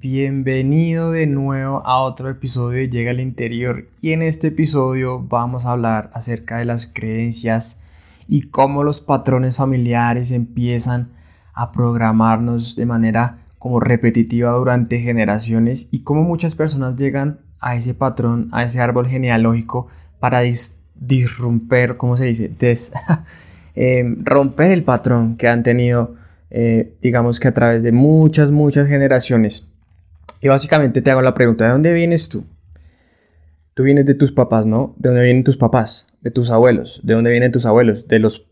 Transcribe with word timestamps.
Bienvenido 0.00 1.10
de 1.10 1.26
nuevo 1.26 1.82
a 1.84 1.98
otro 2.02 2.30
episodio 2.30 2.78
de 2.78 2.88
Llega 2.88 3.10
al 3.10 3.18
Interior 3.18 3.88
y 4.00 4.12
en 4.12 4.22
este 4.22 4.46
episodio 4.48 5.18
vamos 5.18 5.66
a 5.66 5.72
hablar 5.72 6.12
acerca 6.14 6.58
de 6.58 6.66
las 6.66 6.86
creencias 6.86 7.82
y 8.28 8.42
cómo 8.42 8.84
los 8.84 9.00
patrones 9.00 9.56
familiares 9.56 10.30
empiezan 10.30 11.08
a 11.52 11.72
programarnos 11.72 12.76
de 12.76 12.86
manera 12.86 13.38
como 13.58 13.80
repetitiva 13.80 14.52
durante 14.52 15.00
generaciones 15.00 15.88
y 15.90 16.04
cómo 16.04 16.22
muchas 16.22 16.54
personas 16.54 16.94
llegan 16.94 17.40
a 17.58 17.74
ese 17.74 17.92
patrón, 17.92 18.50
a 18.52 18.62
ese 18.62 18.80
árbol 18.80 19.08
genealógico 19.08 19.88
para 20.20 20.42
disromper, 20.94 21.96
¿cómo 21.96 22.16
se 22.16 22.26
dice? 22.26 22.52
Eh, 23.74 24.14
romper 24.22 24.70
el 24.70 24.84
patrón 24.84 25.36
que 25.36 25.48
han 25.48 25.64
tenido, 25.64 26.14
eh, 26.50 26.94
digamos 27.02 27.40
que 27.40 27.48
a 27.48 27.54
través 27.54 27.82
de 27.82 27.90
muchas, 27.90 28.52
muchas 28.52 28.86
generaciones. 28.86 29.72
Y 30.40 30.48
básicamente 30.48 31.02
te 31.02 31.10
hago 31.10 31.22
la 31.22 31.34
pregunta, 31.34 31.64
¿de 31.64 31.70
dónde 31.70 31.92
vienes 31.92 32.28
tú? 32.28 32.44
Tú 33.74 33.82
vienes 33.82 34.06
de 34.06 34.14
tus 34.14 34.32
papás, 34.32 34.66
¿no? 34.66 34.94
¿De 34.98 35.08
dónde 35.08 35.24
vienen 35.24 35.44
tus 35.44 35.56
papás? 35.56 36.08
De 36.20 36.30
tus 36.30 36.50
abuelos. 36.50 37.00
¿De 37.04 37.14
dónde 37.14 37.30
vienen 37.30 37.52
tus 37.52 37.66
abuelos? 37.66 38.08
De 38.08 38.18
los 38.18 38.48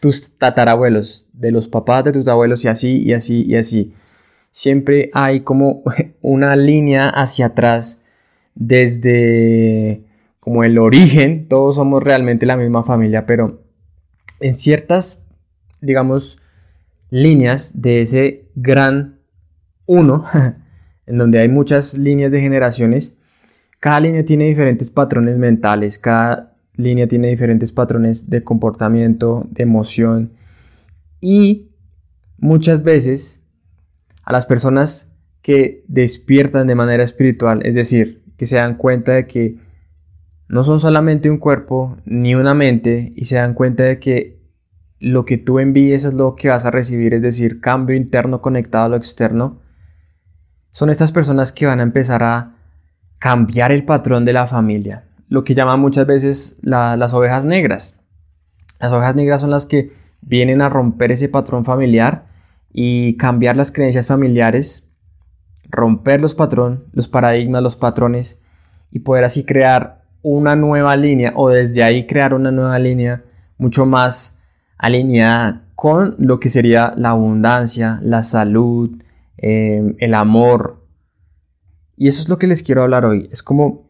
tus 0.00 0.38
tatarabuelos, 0.38 1.26
de 1.32 1.50
los 1.50 1.68
papás 1.68 2.04
de 2.04 2.12
tus 2.12 2.26
abuelos 2.28 2.64
y 2.64 2.68
así 2.68 3.02
y 3.02 3.12
así 3.12 3.42
y 3.42 3.56
así. 3.56 3.94
Siempre 4.50 5.10
hay 5.12 5.40
como 5.40 5.82
una 6.22 6.56
línea 6.56 7.08
hacia 7.08 7.46
atrás 7.46 8.04
desde 8.54 10.04
como 10.40 10.64
el 10.64 10.78
origen. 10.78 11.48
Todos 11.48 11.76
somos 11.76 12.02
realmente 12.02 12.46
la 12.46 12.56
misma 12.56 12.84
familia, 12.84 13.26
pero 13.26 13.62
en 14.40 14.54
ciertas, 14.54 15.28
digamos, 15.80 16.38
líneas 17.10 17.80
de 17.82 18.00
ese 18.00 18.44
gran 18.54 19.18
uno, 19.86 20.24
en 21.06 21.18
donde 21.18 21.38
hay 21.38 21.48
muchas 21.48 21.98
líneas 21.98 22.30
de 22.30 22.40
generaciones, 22.40 23.18
cada 23.80 24.00
línea 24.00 24.24
tiene 24.24 24.46
diferentes 24.46 24.90
patrones 24.90 25.38
mentales, 25.38 25.98
cada 25.98 26.56
línea 26.76 27.06
tiene 27.06 27.28
diferentes 27.28 27.72
patrones 27.72 28.30
de 28.30 28.42
comportamiento, 28.42 29.46
de 29.50 29.62
emoción 29.62 30.32
y 31.20 31.70
muchas 32.38 32.82
veces 32.82 33.44
a 34.22 34.32
las 34.32 34.46
personas 34.46 35.14
que 35.42 35.84
despiertan 35.88 36.66
de 36.66 36.74
manera 36.74 37.02
espiritual, 37.02 37.64
es 37.66 37.74
decir, 37.74 38.22
que 38.36 38.46
se 38.46 38.56
dan 38.56 38.76
cuenta 38.76 39.12
de 39.12 39.26
que 39.26 39.58
no 40.48 40.64
son 40.64 40.80
solamente 40.80 41.30
un 41.30 41.38
cuerpo 41.38 41.96
ni 42.04 42.34
una 42.34 42.54
mente 42.54 43.12
y 43.16 43.24
se 43.24 43.36
dan 43.36 43.54
cuenta 43.54 43.82
de 43.82 43.98
que 43.98 44.40
lo 45.00 45.24
que 45.24 45.36
tú 45.36 45.58
envíes 45.58 46.04
es 46.04 46.14
lo 46.14 46.34
que 46.34 46.48
vas 46.48 46.64
a 46.64 46.70
recibir, 46.70 47.12
es 47.12 47.22
decir, 47.22 47.60
cambio 47.60 47.96
interno 47.96 48.40
conectado 48.40 48.86
a 48.86 48.88
lo 48.88 48.96
externo, 48.96 49.60
son 50.74 50.90
estas 50.90 51.10
personas 51.10 51.52
que 51.52 51.64
van 51.64 51.80
a 51.80 51.84
empezar 51.84 52.22
a 52.22 52.50
cambiar 53.18 53.72
el 53.72 53.86
patrón 53.86 54.26
de 54.26 54.34
la 54.34 54.46
familia 54.46 55.04
lo 55.28 55.44
que 55.44 55.54
llaman 55.54 55.80
muchas 55.80 56.06
veces 56.06 56.58
las 56.62 57.12
ovejas 57.12 57.44
negras. 57.44 57.98
Las 58.78 58.92
ovejas 58.92 59.16
negras 59.16 59.40
son 59.40 59.50
las 59.50 59.66
que 59.66 59.92
vienen 60.20 60.62
a 60.62 60.68
romper 60.68 61.12
ese 61.12 61.28
patrón 61.28 61.64
familiar 61.64 62.26
y 62.72 63.16
cambiar 63.16 63.56
las 63.56 63.72
creencias 63.72 64.06
familiares, 64.06 64.88
romper 65.68 66.20
los 66.20 66.34
patrones, 66.34 66.80
los 66.92 67.08
paradigmas, 67.08 67.62
los 67.62 67.76
patrones 67.76 68.40
y 68.90 69.00
poder 69.00 69.24
así 69.24 69.44
crear 69.44 70.02
una 70.22 70.54
nueva 70.56 70.96
línea 70.96 71.32
o 71.34 71.50
desde 71.50 71.82
ahí 71.82 72.06
crear 72.06 72.32
una 72.32 72.50
nueva 72.50 72.78
línea 72.78 73.22
mucho 73.58 73.86
más 73.86 74.38
alineada 74.78 75.62
con 75.74 76.14
lo 76.18 76.38
que 76.38 76.48
sería 76.48 76.94
la 76.96 77.10
abundancia, 77.10 77.98
la 78.02 78.22
salud, 78.22 78.90
eh, 79.36 79.94
el 79.98 80.14
amor. 80.14 80.84
Y 81.96 82.08
eso 82.08 82.22
es 82.22 82.28
lo 82.28 82.38
que 82.38 82.46
les 82.46 82.62
quiero 82.62 82.82
hablar 82.82 83.04
hoy. 83.04 83.28
Es 83.30 83.42
como 83.42 83.88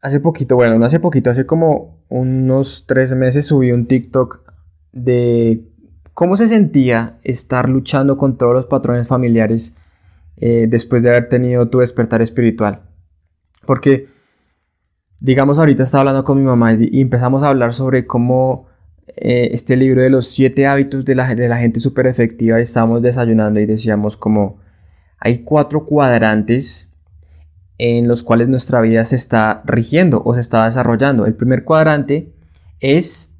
hace 0.00 0.20
poquito, 0.20 0.56
bueno, 0.56 0.78
no 0.78 0.84
hace 0.86 1.00
poquito, 1.00 1.30
hace 1.30 1.46
como 1.46 1.98
unos 2.08 2.86
tres 2.86 3.14
meses 3.14 3.46
subí 3.46 3.72
un 3.72 3.86
TikTok 3.86 4.42
de 4.92 5.64
cómo 6.14 6.36
se 6.36 6.48
sentía 6.48 7.18
estar 7.22 7.68
luchando 7.68 8.16
con 8.16 8.38
todos 8.38 8.54
los 8.54 8.66
patrones 8.66 9.06
familiares 9.06 9.76
eh, 10.36 10.66
después 10.68 11.02
de 11.02 11.10
haber 11.10 11.28
tenido 11.28 11.68
tu 11.68 11.78
despertar 11.78 12.22
espiritual. 12.22 12.82
Porque, 13.66 14.08
digamos, 15.20 15.58
ahorita 15.58 15.82
estaba 15.82 16.02
hablando 16.02 16.24
con 16.24 16.38
mi 16.38 16.44
mamá 16.44 16.74
y, 16.74 17.00
empezamos 17.00 17.42
a 17.42 17.48
hablar 17.48 17.74
sobre 17.74 18.06
cómo 18.06 18.67
eh, 19.16 19.50
este 19.52 19.76
libro 19.76 20.02
de 20.02 20.10
los 20.10 20.28
siete 20.28 20.66
hábitos 20.66 21.04
de 21.04 21.14
la, 21.14 21.34
de 21.34 21.48
la 21.48 21.58
gente 21.58 21.80
súper 21.80 22.06
efectiva, 22.06 22.60
estábamos 22.60 23.02
desayunando 23.02 23.60
y 23.60 23.66
decíamos 23.66 24.16
como 24.16 24.58
hay 25.18 25.38
cuatro 25.38 25.84
cuadrantes 25.86 26.94
en 27.78 28.08
los 28.08 28.22
cuales 28.22 28.48
nuestra 28.48 28.80
vida 28.80 29.04
se 29.04 29.16
está 29.16 29.62
rigiendo 29.64 30.22
o 30.24 30.34
se 30.34 30.40
está 30.40 30.64
desarrollando. 30.64 31.26
El 31.26 31.34
primer 31.34 31.64
cuadrante 31.64 32.32
es 32.80 33.38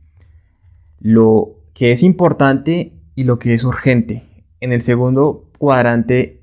lo 1.01 1.57
que 1.75 1.91
es 1.91 2.03
importante 2.03 2.93
y 3.15 3.25
lo 3.25 3.39
que 3.39 3.55
es 3.55 3.65
urgente. 3.65 4.23
En 4.61 4.73
el 4.73 4.81
segundo 4.81 5.51
cuadrante 5.59 6.41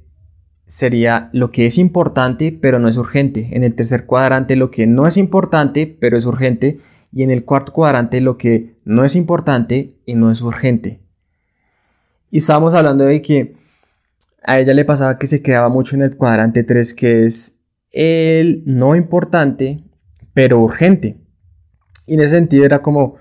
sería 0.66 1.30
lo 1.31 1.52
que 1.52 1.66
es 1.66 1.78
importante 1.78 2.52
pero 2.52 2.80
no 2.80 2.90
es 2.90 2.97
urgente. 2.97 3.50
En 3.52 3.63
el 3.63 3.75
tercer 3.75 4.06
cuadrante 4.06 4.56
lo 4.56 4.72
que 4.72 4.88
no 4.88 5.07
es 5.07 5.18
importante 5.18 5.97
pero 6.00 6.18
es 6.18 6.25
urgente. 6.25 6.80
Y 7.15 7.23
en 7.23 7.31
el 7.31 7.45
cuarto 7.45 7.71
cuadrante 7.71 8.19
lo 8.19 8.37
que 8.37 8.75
no 8.83 9.05
es 9.05 9.15
importante 9.15 9.95
y 10.05 10.15
no 10.15 10.29
es 10.29 10.41
urgente. 10.41 10.99
Y 12.29 12.37
estábamos 12.37 12.73
hablando 12.73 13.05
de 13.05 13.21
que 13.21 13.55
a 14.43 14.59
ella 14.59 14.73
le 14.73 14.83
pasaba 14.83 15.17
que 15.17 15.25
se 15.25 15.41
quedaba 15.41 15.69
mucho 15.69 15.95
en 15.95 16.01
el 16.01 16.17
cuadrante 16.17 16.65
3 16.65 16.93
que 16.93 17.23
es 17.23 17.61
el 17.91 18.63
no 18.65 18.97
importante, 18.97 19.81
pero 20.33 20.59
urgente. 20.59 21.17
Y 22.05 22.15
en 22.15 22.19
ese 22.19 22.35
sentido 22.35 22.65
era 22.65 22.81
como 22.81 23.15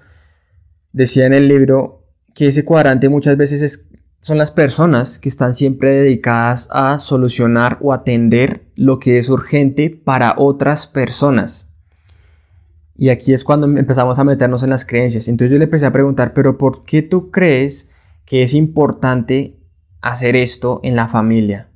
decía 0.93 1.27
en 1.27 1.33
el 1.33 1.47
libro 1.47 2.05
que 2.35 2.49
ese 2.49 2.65
cuadrante 2.65 3.09
muchas 3.09 3.37
veces 3.37 3.89
son 4.19 4.39
las 4.39 4.51
personas 4.51 5.21
que 5.21 5.29
están 5.29 5.55
siempre 5.55 5.93
dedicadas 5.93 6.69
a 6.73 6.99
solucionar 6.99 7.79
o 7.81 7.93
atender 7.93 8.65
lo 8.75 8.99
que 8.99 9.19
es 9.19 9.29
urgente 9.29 9.89
para 9.89 10.35
otras 10.37 10.89
personas. 10.89 11.74
Y 12.97 13.09
aquí 13.09 13.33
es 13.33 13.45
cuando 13.45 13.67
empezamos 13.67 14.19
a 14.19 14.25
meternos 14.25 14.63
en 14.63 14.71
las 14.71 14.85
creencias. 14.85 15.27
Entonces 15.29 15.51
yo 15.53 15.59
le 15.59 15.65
empecé 15.65 15.87
a 15.87 15.93
preguntar, 15.93 16.33
pero 16.33 16.59
¿por 16.59 16.85
qué 16.85 17.03
tú 17.03 17.31
crees 17.31 17.93
que 18.25 18.43
es 18.43 18.55
importante 18.55 19.59
hacer 20.01 20.37
esto 20.37 20.81
en 20.85 20.95
la 20.95 21.09
familia? 21.09 21.71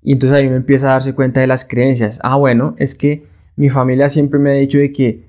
Y 0.00 0.12
entonces 0.12 0.38
ahí 0.38 0.46
uno 0.46 0.56
empieza 0.56 0.88
a 0.88 0.92
darse 0.92 1.14
cuenta 1.14 1.40
de 1.40 1.46
las 1.46 1.64
creencias. 1.64 2.20
Ah, 2.22 2.36
bueno, 2.36 2.74
es 2.78 2.94
que 2.94 3.26
mi 3.56 3.70
familia 3.70 4.08
siempre 4.08 4.38
me 4.38 4.50
ha 4.50 4.54
dicho 4.54 4.78
de 4.78 4.92
que 4.92 5.28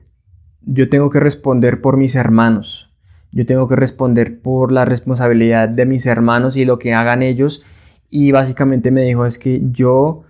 yo 0.62 0.90
tengo 0.90 1.10
que 1.10 1.20
responder 1.20 1.82
por 1.82 1.98
mis 1.98 2.16
hermanos. 2.16 2.94
Yo 3.32 3.46
tengo 3.46 3.68
que 3.68 3.76
responder 3.76 4.42
por 4.42 4.72
la 4.72 4.86
responsabilidad 4.86 5.68
de 5.68 5.86
mis 5.86 6.06
hermanos 6.06 6.56
y 6.56 6.66
lo 6.66 6.80
que 6.80 6.94
hagan 6.94 7.24
ellos. 7.24 7.64
Y 8.10 8.32
básicamente 8.32 8.92
me 8.92 9.04
dijo 9.04 9.26
es 9.26 9.38
que 9.38 9.62
yo 9.72 10.24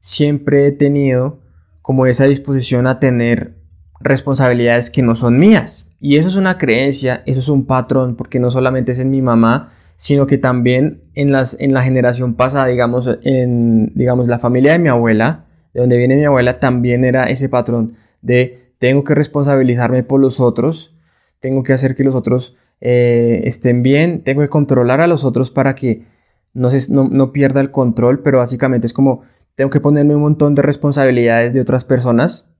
siempre 0.00 0.66
he 0.66 0.72
tenido 0.72 1.40
como 1.80 2.06
esa 2.06 2.26
disposición 2.26 2.86
a 2.86 2.98
tener 2.98 3.59
responsabilidades 4.00 4.90
que 4.90 5.02
no 5.02 5.14
son 5.14 5.38
mías. 5.38 5.94
Y 6.00 6.16
eso 6.16 6.28
es 6.28 6.36
una 6.36 6.58
creencia, 6.58 7.22
eso 7.26 7.38
es 7.38 7.48
un 7.48 7.66
patrón, 7.66 8.16
porque 8.16 8.40
no 8.40 8.50
solamente 8.50 8.92
es 8.92 8.98
en 8.98 9.10
mi 9.10 9.22
mamá, 9.22 9.72
sino 9.94 10.26
que 10.26 10.38
también 10.38 11.02
en, 11.14 11.30
las, 11.30 11.58
en 11.60 11.74
la 11.74 11.82
generación 11.82 12.34
pasada, 12.34 12.66
digamos, 12.66 13.08
en 13.22 13.92
digamos, 13.94 14.28
la 14.28 14.38
familia 14.38 14.72
de 14.72 14.78
mi 14.78 14.88
abuela, 14.88 15.44
de 15.74 15.80
donde 15.80 15.98
viene 15.98 16.16
mi 16.16 16.24
abuela, 16.24 16.58
también 16.58 17.04
era 17.04 17.28
ese 17.28 17.48
patrón 17.48 17.96
de 18.22 18.72
tengo 18.78 19.04
que 19.04 19.14
responsabilizarme 19.14 20.02
por 20.02 20.18
los 20.18 20.40
otros, 20.40 20.96
tengo 21.38 21.62
que 21.62 21.74
hacer 21.74 21.94
que 21.94 22.04
los 22.04 22.14
otros 22.14 22.56
eh, 22.80 23.42
estén 23.44 23.82
bien, 23.82 24.24
tengo 24.24 24.40
que 24.40 24.48
controlar 24.48 25.02
a 25.02 25.06
los 25.06 25.24
otros 25.24 25.50
para 25.50 25.74
que 25.74 26.06
no, 26.54 26.70
se, 26.70 26.92
no, 26.92 27.08
no 27.10 27.32
pierda 27.32 27.60
el 27.60 27.70
control, 27.70 28.20
pero 28.20 28.38
básicamente 28.38 28.86
es 28.86 28.94
como 28.94 29.22
tengo 29.54 29.70
que 29.70 29.80
ponerme 29.80 30.14
un 30.14 30.22
montón 30.22 30.54
de 30.54 30.62
responsabilidades 30.62 31.52
de 31.52 31.60
otras 31.60 31.84
personas, 31.84 32.56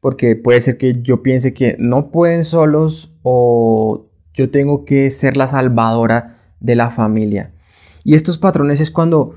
porque 0.00 0.36
puede 0.36 0.60
ser 0.60 0.78
que 0.78 0.94
yo 1.02 1.22
piense 1.22 1.54
que 1.54 1.76
no 1.78 2.10
pueden 2.10 2.44
solos 2.44 3.14
o 3.22 4.06
yo 4.34 4.50
tengo 4.50 4.84
que 4.84 5.10
ser 5.10 5.36
la 5.36 5.46
salvadora 5.46 6.36
de 6.60 6.74
la 6.74 6.90
familia. 6.90 7.52
Y 8.04 8.14
estos 8.14 8.38
patrones 8.38 8.80
es 8.80 8.90
cuando 8.90 9.34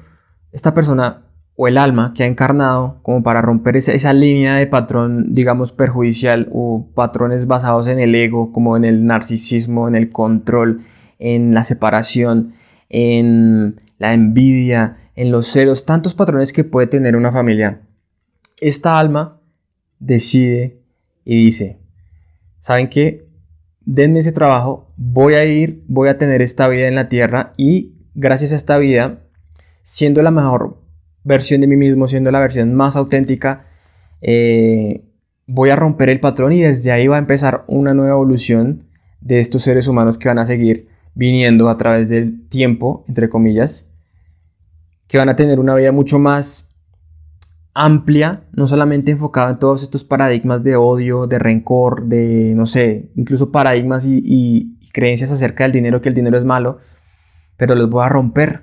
esta 0.51 0.74
persona 0.74 1.24
o 1.56 1.68
el 1.68 1.77
alma 1.77 2.13
que 2.15 2.24
ha 2.24 2.27
encarnado 2.27 3.00
como 3.04 3.21
para 3.21 3.42
romper 3.42 3.77
esa, 3.77 4.13
línea 4.13 4.56
de 4.56 4.65
patrón, 4.65 5.33
digamos, 5.33 5.71
perjudicial 5.71 6.50
o 6.51 6.88
patrones 6.95 7.45
basados 7.45 7.88
en 7.88 8.00
el 8.00 8.16
ego, 8.16 8.51
como 8.51 8.75
en 8.75 8.86
el 8.86 9.06
narcisismo, 9.06 9.88
en 9.88 9.95
el 9.95 10.09
control, 10.09 10.81
en 11.19 11.54
la 11.54 11.63
separación, 11.63 12.54
en 12.89 13.75
la 14.00 14.13
envidia, 14.13 14.98
en 15.16 15.31
los 15.31 15.48
celos, 15.48 15.86
tantos 15.86 16.16
patrones 16.16 16.54
que 16.54 16.63
puede 16.63 16.88
tener 16.88 17.16
una 17.16 17.31
familia. 17.31 17.81
Esta 18.59 18.98
alma 18.98 19.39
decide 20.05 20.81
y 21.25 21.45
dice, 21.45 21.79
¿saben 22.59 22.89
qué? 22.89 23.33
denme 23.85 24.19
ese 24.19 24.31
trabajo, 24.31 24.91
voy 24.97 25.33
a 25.33 25.45
ir, 25.45 25.83
voy 25.88 26.09
a 26.09 26.17
tener 26.17 26.41
esta 26.41 26.67
vida 26.67 26.88
en 26.88 26.95
la 26.95 27.09
tierra 27.09 27.53
y 27.57 27.95
gracias 28.15 28.51
a 28.51 28.55
esta 28.55 28.77
vida 28.77 29.19
siendo 29.81 30.21
la 30.21 30.31
mejor 30.31 30.81
versión 31.23 31.61
de 31.61 31.67
mí 31.67 31.75
mismo, 31.75 32.07
siendo 32.07 32.31
la 32.31 32.39
versión 32.39 32.73
más 32.73 32.95
auténtica, 32.95 33.65
eh, 34.21 35.03
voy 35.47 35.69
a 35.69 35.75
romper 35.75 36.09
el 36.09 36.19
patrón 36.19 36.53
y 36.53 36.61
desde 36.61 36.91
ahí 36.91 37.07
va 37.07 37.17
a 37.17 37.19
empezar 37.19 37.65
una 37.67 37.94
nueva 37.94 38.11
evolución 38.11 38.88
de 39.21 39.39
estos 39.39 39.63
seres 39.63 39.88
humanos 39.88 40.17
que 40.17 40.27
van 40.27 40.39
a 40.39 40.45
seguir 40.45 40.88
viniendo 41.15 41.69
a 41.69 41.77
través 41.77 42.09
del 42.09 42.47
tiempo, 42.47 43.03
entre 43.07 43.29
comillas, 43.29 43.94
que 45.07 45.17
van 45.17 45.29
a 45.29 45.35
tener 45.35 45.59
una 45.59 45.75
vida 45.75 45.91
mucho 45.91 46.19
más 46.19 46.72
amplia, 47.73 48.43
no 48.51 48.67
solamente 48.67 49.11
enfocada 49.11 49.51
en 49.51 49.59
todos 49.59 49.83
estos 49.83 50.03
paradigmas 50.03 50.63
de 50.63 50.75
odio, 50.75 51.27
de 51.27 51.39
rencor, 51.39 52.05
de, 52.05 52.53
no 52.55 52.65
sé, 52.65 53.09
incluso 53.15 53.51
paradigmas 53.51 54.05
y, 54.05 54.77
creencias 54.93 55.31
acerca 55.31 55.63
del 55.63 55.71
dinero, 55.71 56.01
que 56.01 56.09
el 56.09 56.15
dinero 56.15 56.37
es 56.37 56.45
malo, 56.45 56.77
pero 57.57 57.73
los 57.73 57.89
voy 57.89 58.05
a 58.05 58.09
romper. 58.09 58.61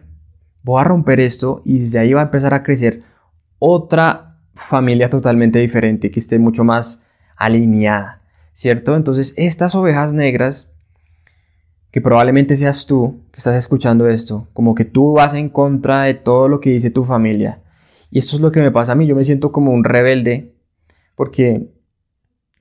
Voy 0.63 0.81
a 0.81 0.85
romper 0.85 1.19
esto 1.19 1.61
y 1.65 1.81
desde 1.81 1.99
ahí 1.99 2.13
va 2.13 2.21
a 2.21 2.25
empezar 2.25 2.55
a 2.55 2.63
crecer 2.63 3.03
otra 3.59 4.39
familia 4.55 5.11
totalmente 5.11 5.59
diferente, 5.59 6.11
que 6.13 6.21
esté 6.21 6.39
mucho 6.39 6.63
más 6.63 7.05
alineada, 7.37 8.23
¿cierto? 8.53 8.95
Entonces, 8.95 9.35
estas 9.37 9.75
ovejas 9.75 10.13
negras, 10.13 10.73
que 11.91 12.01
probablemente 12.01 12.57
seas 12.57 12.87
tú 12.87 13.23
que 13.33 13.39
estás 13.39 13.57
escuchando 13.57 14.09
esto, 14.09 14.47
como 14.53 14.77
que 14.77 14.85
tú 14.85 15.15
vas 15.15 15.35
en 15.35 15.49
contra 15.49 16.03
de 16.03 16.15
todo 16.15 16.47
lo 16.47 16.61
que 16.61 16.71
dice 16.71 16.91
tu 16.91 17.05
familia, 17.05 17.61
y 18.11 18.19
esto 18.19 18.37
es 18.37 18.43
lo 18.43 18.51
que 18.51 18.61
me 18.61 18.71
pasa 18.71 18.93
a 18.93 18.95
mí, 18.95 19.07
yo 19.07 19.15
me 19.15 19.25
siento 19.25 19.53
como 19.53 19.73
un 19.73 19.85
rebelde, 19.85 20.55
porque, 21.15 21.71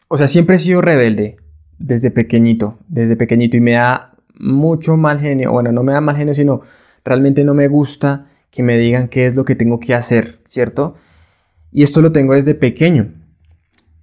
o 0.08 0.18
sea, 0.18 0.28
siempre 0.28 0.58
he 0.58 0.60
sido 0.60 0.82
rebelde 0.82 1.38
desde 1.78 2.12
pequeñito, 2.12 2.78
desde 2.88 3.16
pequeñito, 3.16 3.58
y 3.58 3.62
me 3.62 3.72
da 3.72 4.16
mucho 4.38 4.98
mal 4.98 5.20
genio, 5.20 5.52
bueno, 5.52 5.72
no 5.72 5.84
me 5.84 5.94
da 5.94 6.02
mal 6.02 6.16
genio, 6.16 6.34
sino 6.34 6.62
realmente 7.04 7.44
no 7.44 7.54
me 7.54 7.68
gusta 7.68 8.28
que 8.52 8.64
me 8.64 8.78
digan 8.78 9.08
qué 9.08 9.26
es 9.26 9.36
lo 9.36 9.46
que 9.46 9.56
tengo 9.56 9.80
que 9.80 9.94
hacer, 9.94 10.40
¿cierto? 10.46 10.96
Y 11.72 11.84
esto 11.84 12.02
lo 12.02 12.12
tengo 12.12 12.34
desde 12.34 12.56
pequeño. 12.56 13.14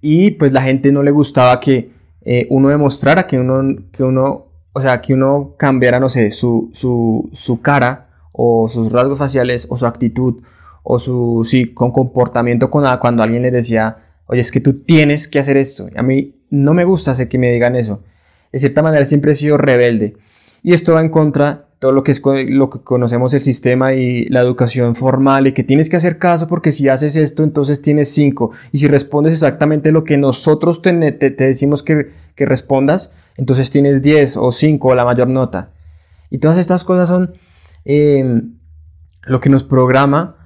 Y 0.01 0.31
pues 0.31 0.53
la 0.53 0.61
gente 0.61 0.91
no 0.91 1.03
le 1.03 1.11
gustaba 1.11 1.59
que 1.59 1.91
eh, 2.21 2.47
uno 2.49 2.69
demostrara 2.69 3.27
que 3.27 3.39
uno, 3.39 3.75
que 3.91 4.03
uno, 4.03 4.47
o 4.73 4.81
sea, 4.81 5.01
que 5.01 5.13
uno 5.13 5.55
cambiara, 5.57 5.99
no 5.99 6.07
sé, 6.09 6.31
su, 6.31 6.69
su, 6.73 7.29
su 7.33 7.61
cara 7.61 8.09
o 8.31 8.69
sus 8.69 8.91
rasgos 8.91 9.17
faciales 9.17 9.67
o 9.69 9.77
su 9.77 9.85
actitud 9.85 10.41
o 10.89 10.99
su, 10.99 11.41
sí, 11.43 11.73
con 11.73 11.91
comportamiento 11.91 12.71
con, 12.71 12.85
cuando 12.99 13.21
alguien 13.21 13.41
le 13.41 13.51
decía, 13.51 13.97
oye, 14.25 14.39
es 14.39 14.53
que 14.53 14.61
tú 14.61 14.85
tienes 14.85 15.27
que 15.27 15.37
hacer 15.37 15.57
esto. 15.57 15.89
A 15.97 16.01
mí 16.01 16.35
no 16.49 16.73
me 16.73 16.85
gusta 16.85 17.11
hacer 17.11 17.27
que 17.27 17.37
me 17.37 17.51
digan 17.51 17.75
eso. 17.75 18.03
De 18.53 18.59
cierta 18.59 18.81
manera 18.81 19.03
siempre 19.03 19.33
he 19.33 19.35
sido 19.35 19.57
rebelde. 19.57 20.15
Y 20.63 20.73
esto 20.73 20.93
va 20.93 21.01
en 21.01 21.09
contra 21.09 21.51
de 21.55 21.61
todo 21.79 21.91
lo 21.91 22.03
que 22.03 22.13
es 22.13 22.21
lo 22.23 22.69
que 22.69 22.79
conocemos 22.79 23.33
el 23.33 23.43
sistema 23.43 23.95
y 23.95 24.29
la 24.29 24.39
educación 24.39 24.95
formal 24.95 25.47
y 25.47 25.51
que 25.51 25.65
tienes 25.65 25.89
que 25.89 25.97
hacer 25.97 26.19
caso 26.19 26.47
porque 26.47 26.71
si 26.71 26.87
haces 26.87 27.17
esto 27.17 27.43
entonces 27.43 27.81
tienes 27.81 28.09
5 28.13 28.51
y 28.71 28.79
si 28.79 28.87
respondes 28.87 29.33
exactamente 29.33 29.91
lo 29.91 30.03
que 30.03 30.17
nosotros 30.17 30.81
te, 30.81 30.93
decimos 31.19 31.83
que, 31.83 32.13
que, 32.33 32.47
respondas 32.47 33.13
entonces 33.35 33.69
tienes 33.69 34.01
10 34.01 34.37
o 34.37 34.51
5 34.51 34.87
o 34.87 34.95
la 34.95 35.05
mayor 35.05 35.27
nota 35.27 35.69
y 36.31 36.39
todas 36.39 36.57
estas 36.57 36.83
cosas 36.83 37.09
son 37.09 37.35
eh, 37.85 38.41
lo 39.27 39.39
que 39.39 39.51
nos 39.51 39.63
programa 39.63 40.37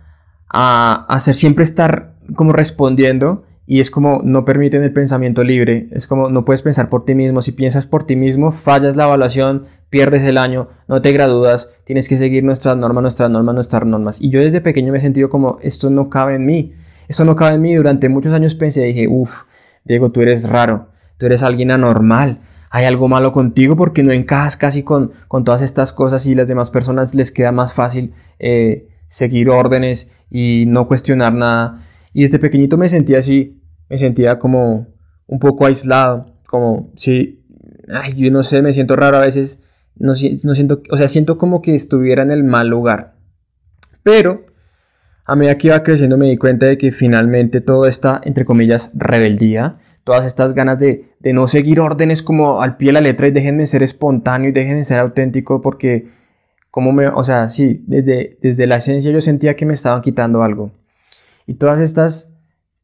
a 0.54 1.06
hacer 1.10 1.36
siempre 1.36 1.64
estar 1.64 2.14
como 2.36 2.54
respondiendo 2.54 3.44
y 3.66 3.80
es 3.80 3.90
como 3.90 4.22
no 4.24 4.44
permiten 4.44 4.84
el 4.84 4.92
pensamiento 4.92 5.44
libre, 5.44 5.88
es 5.92 6.08
como 6.08 6.30
no 6.30 6.44
puedes 6.44 6.62
pensar 6.62 6.90
por 6.90 7.06
ti 7.06 7.16
mismo, 7.16 7.42
si 7.42 7.54
piensas 7.54 7.86
por 7.86 8.04
ti 8.04 8.16
mismo 8.16 8.52
fallas 8.52 8.96
la 8.96 9.06
evaluación, 9.06 9.66
pierdes 9.90 10.24
el 10.24 10.38
año, 10.38 10.68
no 10.88 11.02
te 11.02 11.14
gradúas, 11.14 11.74
tienes 11.86 12.10
que 12.10 12.18
seguir 12.18 12.44
nuestras 12.44 12.76
normas, 12.76 13.02
nuestras 13.04 13.30
normas, 13.30 13.56
nuestras 13.56 13.86
normas. 13.86 14.22
Y 14.22 14.30
yo 14.30 14.42
desde 14.42 14.60
pequeño 14.62 14.92
me 14.92 14.98
he 14.98 15.02
sentido 15.02 15.30
como 15.30 15.58
esto 15.62 15.90
no 15.90 16.10
cabe 16.10 16.36
en 16.36 16.46
mí, 16.46 16.74
esto 17.08 17.24
no 17.24 17.36
cabe 17.36 17.56
en 17.56 17.62
mí, 17.62 17.76
durante 17.76 18.10
muchos 18.10 18.34
años 18.34 18.56
pensé, 18.56 18.84
dije, 18.84 19.08
uff, 19.08 19.44
Diego, 19.86 20.12
tú 20.12 20.22
eres 20.22 20.50
raro, 20.50 20.90
tú 21.18 21.28
eres 21.28 21.42
alguien 21.42 21.72
anormal, 21.72 22.40
hay 22.70 22.86
algo 22.86 23.08
malo 23.08 23.32
contigo 23.32 23.76
porque 23.76 24.04
no 24.04 24.12
encajas 24.12 24.58
casi 24.58 24.84
con, 24.84 25.12
con 25.28 25.44
todas 25.44 25.62
estas 25.62 25.94
cosas 25.94 26.26
y 26.26 26.36
las 26.36 26.48
demás 26.48 26.72
personas 26.72 27.16
les 27.16 27.32
queda 27.32 27.52
más 27.52 27.74
fácil 27.74 28.14
eh, 28.40 28.91
seguir 29.12 29.50
órdenes 29.50 30.14
y 30.30 30.64
no 30.68 30.88
cuestionar 30.88 31.34
nada. 31.34 31.84
Y 32.14 32.24
desde 32.24 32.40
pequeñito 32.40 32.78
me 32.78 32.88
sentía 32.88 33.20
así, 33.20 33.62
me 33.90 33.98
sentía 33.98 34.40
como 34.40 34.88
un 35.28 35.40
poco 35.40 35.66
aislado, 35.66 36.34
como 36.48 36.94
si, 36.96 37.46
ay, 37.94 38.14
yo 38.16 38.32
no 38.32 38.42
sé, 38.44 38.62
me 38.62 38.72
siento 38.72 38.96
raro 38.96 39.18
a 39.18 39.22
veces, 39.22 39.64
no, 39.96 40.14
no 40.44 40.56
siento, 40.56 40.82
o 40.90 40.98
sea, 40.98 41.10
siento 41.10 41.38
como 41.38 41.62
que 41.62 41.76
estuviera 41.76 42.24
en 42.24 42.32
el 42.32 42.46
mal 42.46 42.70
lugar. 42.70 43.18
Pero 44.02 44.46
a 45.26 45.36
medida 45.36 45.58
que 45.58 45.68
iba 45.68 45.84
creciendo 45.84 46.18
me 46.18 46.30
di 46.30 46.38
cuenta 46.38 46.66
de 46.66 46.78
que 46.78 46.94
finalmente 46.94 47.60
toda 47.60 47.90
esta, 47.90 48.22
entre 48.24 48.46
comillas, 48.46 48.92
rebeldía, 48.96 49.76
todas 50.06 50.26
estas 50.26 50.54
ganas 50.54 50.80
de, 50.80 51.14
de 51.20 51.34
no 51.34 51.50
seguir 51.50 51.82
órdenes 51.82 52.24
como 52.24 52.62
al 52.62 52.78
pie 52.78 52.88
de 52.88 52.94
la 52.94 53.02
letra 53.02 53.28
y 53.28 53.32
dejen 53.32 53.58
de 53.58 53.68
ser 53.68 53.84
espontáneo 53.84 54.50
y 54.50 54.54
dejen 54.54 54.78
de 54.78 54.86
ser 54.86 55.00
auténtico 55.00 55.62
porque 55.62 56.21
como 56.72 56.94
me, 56.94 57.08
o 57.08 57.24
sea, 57.24 57.50
sí, 57.50 57.84
desde, 57.86 58.40
desde 58.42 58.66
la 58.66 58.78
esencia 58.78 59.12
yo 59.12 59.22
sentía 59.22 59.56
que 59.56 59.66
me 59.66 59.74
estaban 59.74 60.02
quitando 60.02 60.42
algo. 60.42 60.72
Y 61.46 61.56
todas 61.56 61.82
estas 61.82 62.34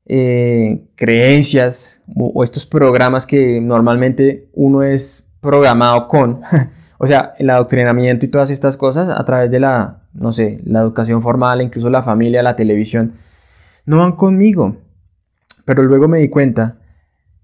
eh, 0.06 0.86
creencias 0.96 2.04
o, 2.14 2.44
estos 2.44 2.66
programas 2.66 3.26
que 3.26 3.62
normalmente 3.62 4.50
uno 4.54 4.84
es 4.84 5.32
programado 5.40 6.10
con, 6.10 6.42
o 6.98 7.08
sea, 7.08 7.34
el 7.40 7.50
adoctrinamiento 7.50 8.26
y 8.26 8.30
todas 8.30 8.50
estas 8.50 8.76
cosas 8.76 9.10
a 9.10 9.26
través 9.26 9.52
de 9.52 9.62
la, 9.62 10.02
no 10.14 10.34
sé, 10.34 10.60
la 10.66 10.82
educación 10.82 11.22
formal, 11.22 11.62
incluso 11.62 11.90
la 11.90 12.04
familia, 12.04 12.44
la 12.44 12.58
televisión, 12.58 13.14
no 13.86 14.00
van 14.00 14.18
conmigo. 14.18 14.76
Pero 15.64 15.84
luego 15.84 16.10
me 16.10 16.20
di 16.20 16.30
cuenta 16.30 16.78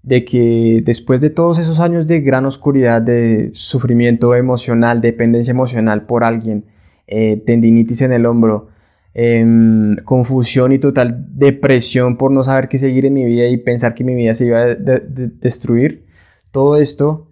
de 0.04 0.22
que 0.24 0.82
después 0.84 1.22
de 1.22 1.30
todos 1.30 1.58
esos 1.58 1.80
años 1.80 2.06
de 2.06 2.20
gran 2.20 2.44
oscuridad, 2.44 3.00
de 3.00 3.48
sufrimiento 3.54 4.34
emocional, 4.34 5.00
dependencia 5.00 5.52
emocional 5.52 6.04
por 6.04 6.24
alguien, 6.24 6.66
eh, 7.06 7.42
tendinitis 7.46 8.02
en 8.02 8.12
el 8.12 8.26
hombro, 8.26 8.68
em, 9.14 9.96
confusión 10.04 10.72
y 10.72 10.78
total 10.78 11.26
depresión 11.30 12.18
por 12.18 12.32
no 12.32 12.44
saber 12.44 12.68
qué 12.68 12.76
seguir 12.76 13.06
en 13.06 13.14
mi 13.14 13.24
vida 13.24 13.46
y 13.46 13.56
pensar 13.56 13.94
que 13.94 14.04
mi 14.04 14.14
vida 14.14 14.34
se 14.34 14.46
iba 14.46 14.60
a 14.60 14.74
destruir, 14.74 16.06
todo 16.50 16.76
esto 16.76 17.30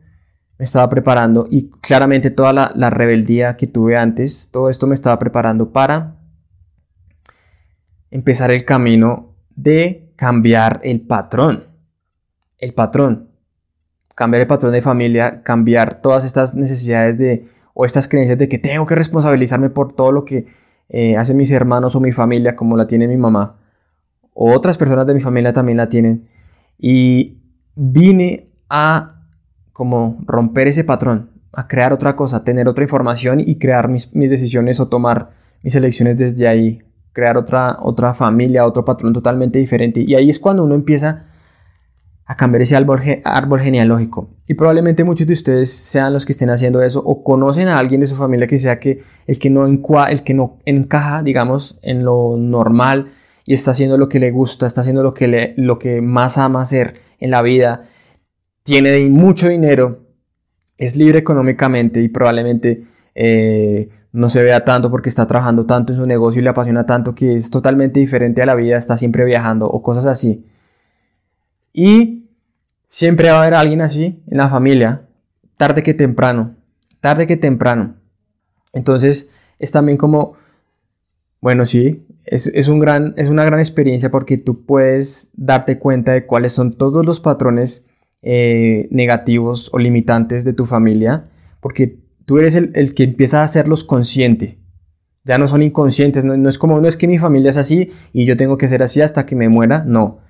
me 0.59 0.65
estaba 0.65 0.89
preparando 0.89 1.47
y 1.51 1.69
claramente 1.69 2.31
toda 2.31 2.55
la, 2.55 2.73
la 2.75 2.89
rebeldía 2.89 3.57
que 3.57 3.67
tuve 3.67 3.99
antes, 3.99 4.51
todo 4.51 4.71
esto 4.71 4.87
me 4.87 4.95
estaba 4.95 5.19
preparando 5.19 5.73
para 5.73 6.17
empezar 8.11 8.51
el 8.51 8.65
camino 8.65 9.35
de 9.55 10.13
cambiar 10.17 10.81
el 10.85 11.03
patrón 11.03 11.72
el 12.63 12.75
patrón, 12.75 13.29
cambiar 14.15 14.43
el 14.43 14.47
patrón 14.47 14.73
de 14.73 14.81
familia, 14.81 15.43
cambiar 15.43 16.01
todas 16.01 16.25
estas 16.25 16.55
necesidades 16.55 17.19
de, 17.19 17.49
o 17.75 17.85
estas 17.85 18.07
creencias 18.07 18.39
de 18.39 18.49
que 18.49 18.57
tengo 18.57 18.87
que 18.87 18.95
responsabilizarme 18.95 19.69
por 19.69 19.95
todo 19.95 20.13
lo 20.13 20.25
que 20.25 20.47
eh, 20.89 21.17
hacen 21.17 21.37
mis 21.37 21.51
hermanos 21.51 21.97
o 21.97 22.01
mi 22.01 22.13
familia, 22.13 22.55
como 22.55 22.77
la 22.77 22.87
tiene 22.87 23.09
mi 23.09 23.17
mamá, 23.17 23.57
o 24.33 24.53
otras 24.53 24.79
personas 24.79 25.07
de 25.09 25.15
mi 25.15 25.21
familia 25.21 25.53
también 25.53 25.77
la 25.77 25.89
tienen. 25.89 26.29
Y 26.79 27.43
vine 27.75 28.53
a 28.71 29.27
como 29.73 30.21
romper 30.25 30.69
ese 30.69 30.85
patrón, 30.85 31.31
a 31.53 31.67
crear 31.67 31.93
otra 31.93 32.15
cosa, 32.15 32.45
tener 32.45 32.69
otra 32.69 32.85
información 32.85 33.41
y 33.41 33.57
crear 33.57 33.89
mis, 33.89 34.15
mis 34.15 34.31
decisiones 34.31 34.79
o 34.79 34.87
tomar 34.87 35.31
mis 35.63 35.75
elecciones 35.75 36.17
desde 36.17 36.47
ahí, 36.47 36.81
crear 37.13 37.37
otra, 37.37 37.79
otra 37.83 38.15
familia, 38.15 38.65
otro 38.67 38.85
patrón 38.85 39.13
totalmente 39.13 39.59
diferente. 39.59 40.01
Y 40.01 40.15
ahí 40.15 40.31
es 40.31 40.39
cuando 40.39 40.63
uno 40.63 40.77
empieza 40.77 41.25
a 42.33 42.37
cambiar 42.37 42.63
ese 42.63 42.77
árbol, 42.77 43.61
genealógico. 43.61 44.31
Y 44.49 44.55
probablemente 44.55 45.05
muchos 45.05 45.27
de 45.27 45.35
ustedes 45.35 45.71
sean 45.71 46.15
los 46.15 46.25
que 46.25 46.33
estén 46.33 46.49
haciendo 46.49 46.81
eso 46.83 47.03
o 47.05 47.23
conocen 47.23 47.69
a 47.69 47.79
alguien 47.79 48.01
de 48.01 48.07
su 48.07 48.17
familia 48.17 48.47
que 48.47 48.59
sea 48.59 48.81
que 48.81 49.03
el 49.27 49.39
que 49.39 49.51
no, 49.51 49.67
el 49.67 50.23
que 50.25 50.35
no 50.35 50.59
encaja, 50.65 51.23
digamos, 51.23 51.79
en 51.83 52.05
lo 52.05 52.37
normal 52.39 53.13
y 53.45 53.53
está 53.53 53.73
haciendo 53.73 53.99
lo 53.99 54.09
que 54.09 54.19
le 54.19 54.31
gusta, 54.31 54.67
está 54.67 54.81
haciendo 54.81 55.03
lo 55.03 55.13
que, 55.13 55.53
lo 55.57 55.79
que 55.79 56.01
más 56.01 56.39
ama 56.39 56.63
hacer 56.63 56.95
en 57.21 57.31
la 57.31 57.43
vida, 57.43 57.83
tiene 58.63 58.99
mucho 59.11 59.49
dinero, 59.49 60.07
es 60.79 60.97
libre 60.97 61.19
económicamente 61.19 62.01
y 62.01 62.09
probablemente 62.09 62.85
eh, 63.15 63.91
no 64.13 64.31
se 64.31 64.43
vea 64.43 64.65
tanto 64.65 64.91
porque 64.91 65.11
está 65.11 65.27
trabajando 65.27 65.67
tanto 65.67 65.93
en 65.93 65.99
su 65.99 66.07
negocio 66.07 66.41
y 66.41 66.45
le 66.45 66.51
apasiona 66.51 66.87
tanto 66.87 67.15
que 67.15 67.37
es 67.37 67.51
totalmente 67.51 68.01
diferente 68.01 68.41
a 68.41 68.47
la 68.47 68.55
vida, 68.55 68.79
está 68.79 68.97
siempre 68.97 69.27
viajando 69.27 69.67
o 69.67 69.83
cosas 69.83 70.07
así. 70.07 70.47
Y 71.73 72.22
siempre 72.93 73.31
va 73.31 73.37
a 73.37 73.43
haber 73.43 73.55
alguien 73.55 73.81
así 73.81 74.23
en 74.29 74.37
la 74.37 74.51
familia, 74.51 75.09
tarde 75.57 75.83
que 75.83 75.95
temprano, 75.95 76.57
tarde 77.01 77.27
que 77.27 77.39
temprano. 77.39 77.97
Entonces 78.75 79.31
es 79.59 79.73
también 79.73 79.97
como, 79.97 80.35
bueno, 81.41 81.65
sí, 81.65 82.07
es, 82.27 82.69
un 82.69 82.81
gran, 82.81 83.15
es 83.17 83.31
una 83.31 83.47
gran 83.47 83.61
experiencia 83.61 84.11
porque 84.11 84.37
tú 84.37 84.67
puedes 84.67 85.31
darte 85.35 85.79
cuenta 85.79 86.13
de 86.13 86.27
cuáles 86.27 86.53
son 86.53 86.75
todos 86.75 87.07
los 87.07 87.19
patrones 87.19 87.87
eh, 88.21 88.89
negativos 88.91 89.71
o 89.73 89.79
limitantes 89.79 90.45
de 90.45 90.53
tu 90.53 90.67
familia, 90.67 91.31
porque 91.61 91.99
tú 92.27 92.39
eres 92.39 92.55
el, 92.57 92.73
el, 92.75 92.95
que 92.95 93.05
empieza 93.05 93.41
a 93.41 93.45
hacerlos 93.45 93.85
consciente. 93.85 94.59
Ya 95.25 95.39
no 95.39 95.49
son 95.49 95.63
inconscientes, 95.63 96.27
no, 96.27 96.49
es 96.49 96.59
como, 96.59 96.79
no 96.79 96.89
es 96.89 96.99
que 96.99 97.09
mi 97.09 97.19
familia 97.19 97.51
es 97.51 97.57
así 97.57 97.91
y 98.13 98.27
yo 98.27 98.37
tengo 98.37 98.59
que 98.59 98.69
ser 98.69 98.83
así 98.83 99.01
hasta 99.01 99.25
que 99.25 99.35
me 99.35 99.49
muera, 99.49 99.83
no. 99.87 100.21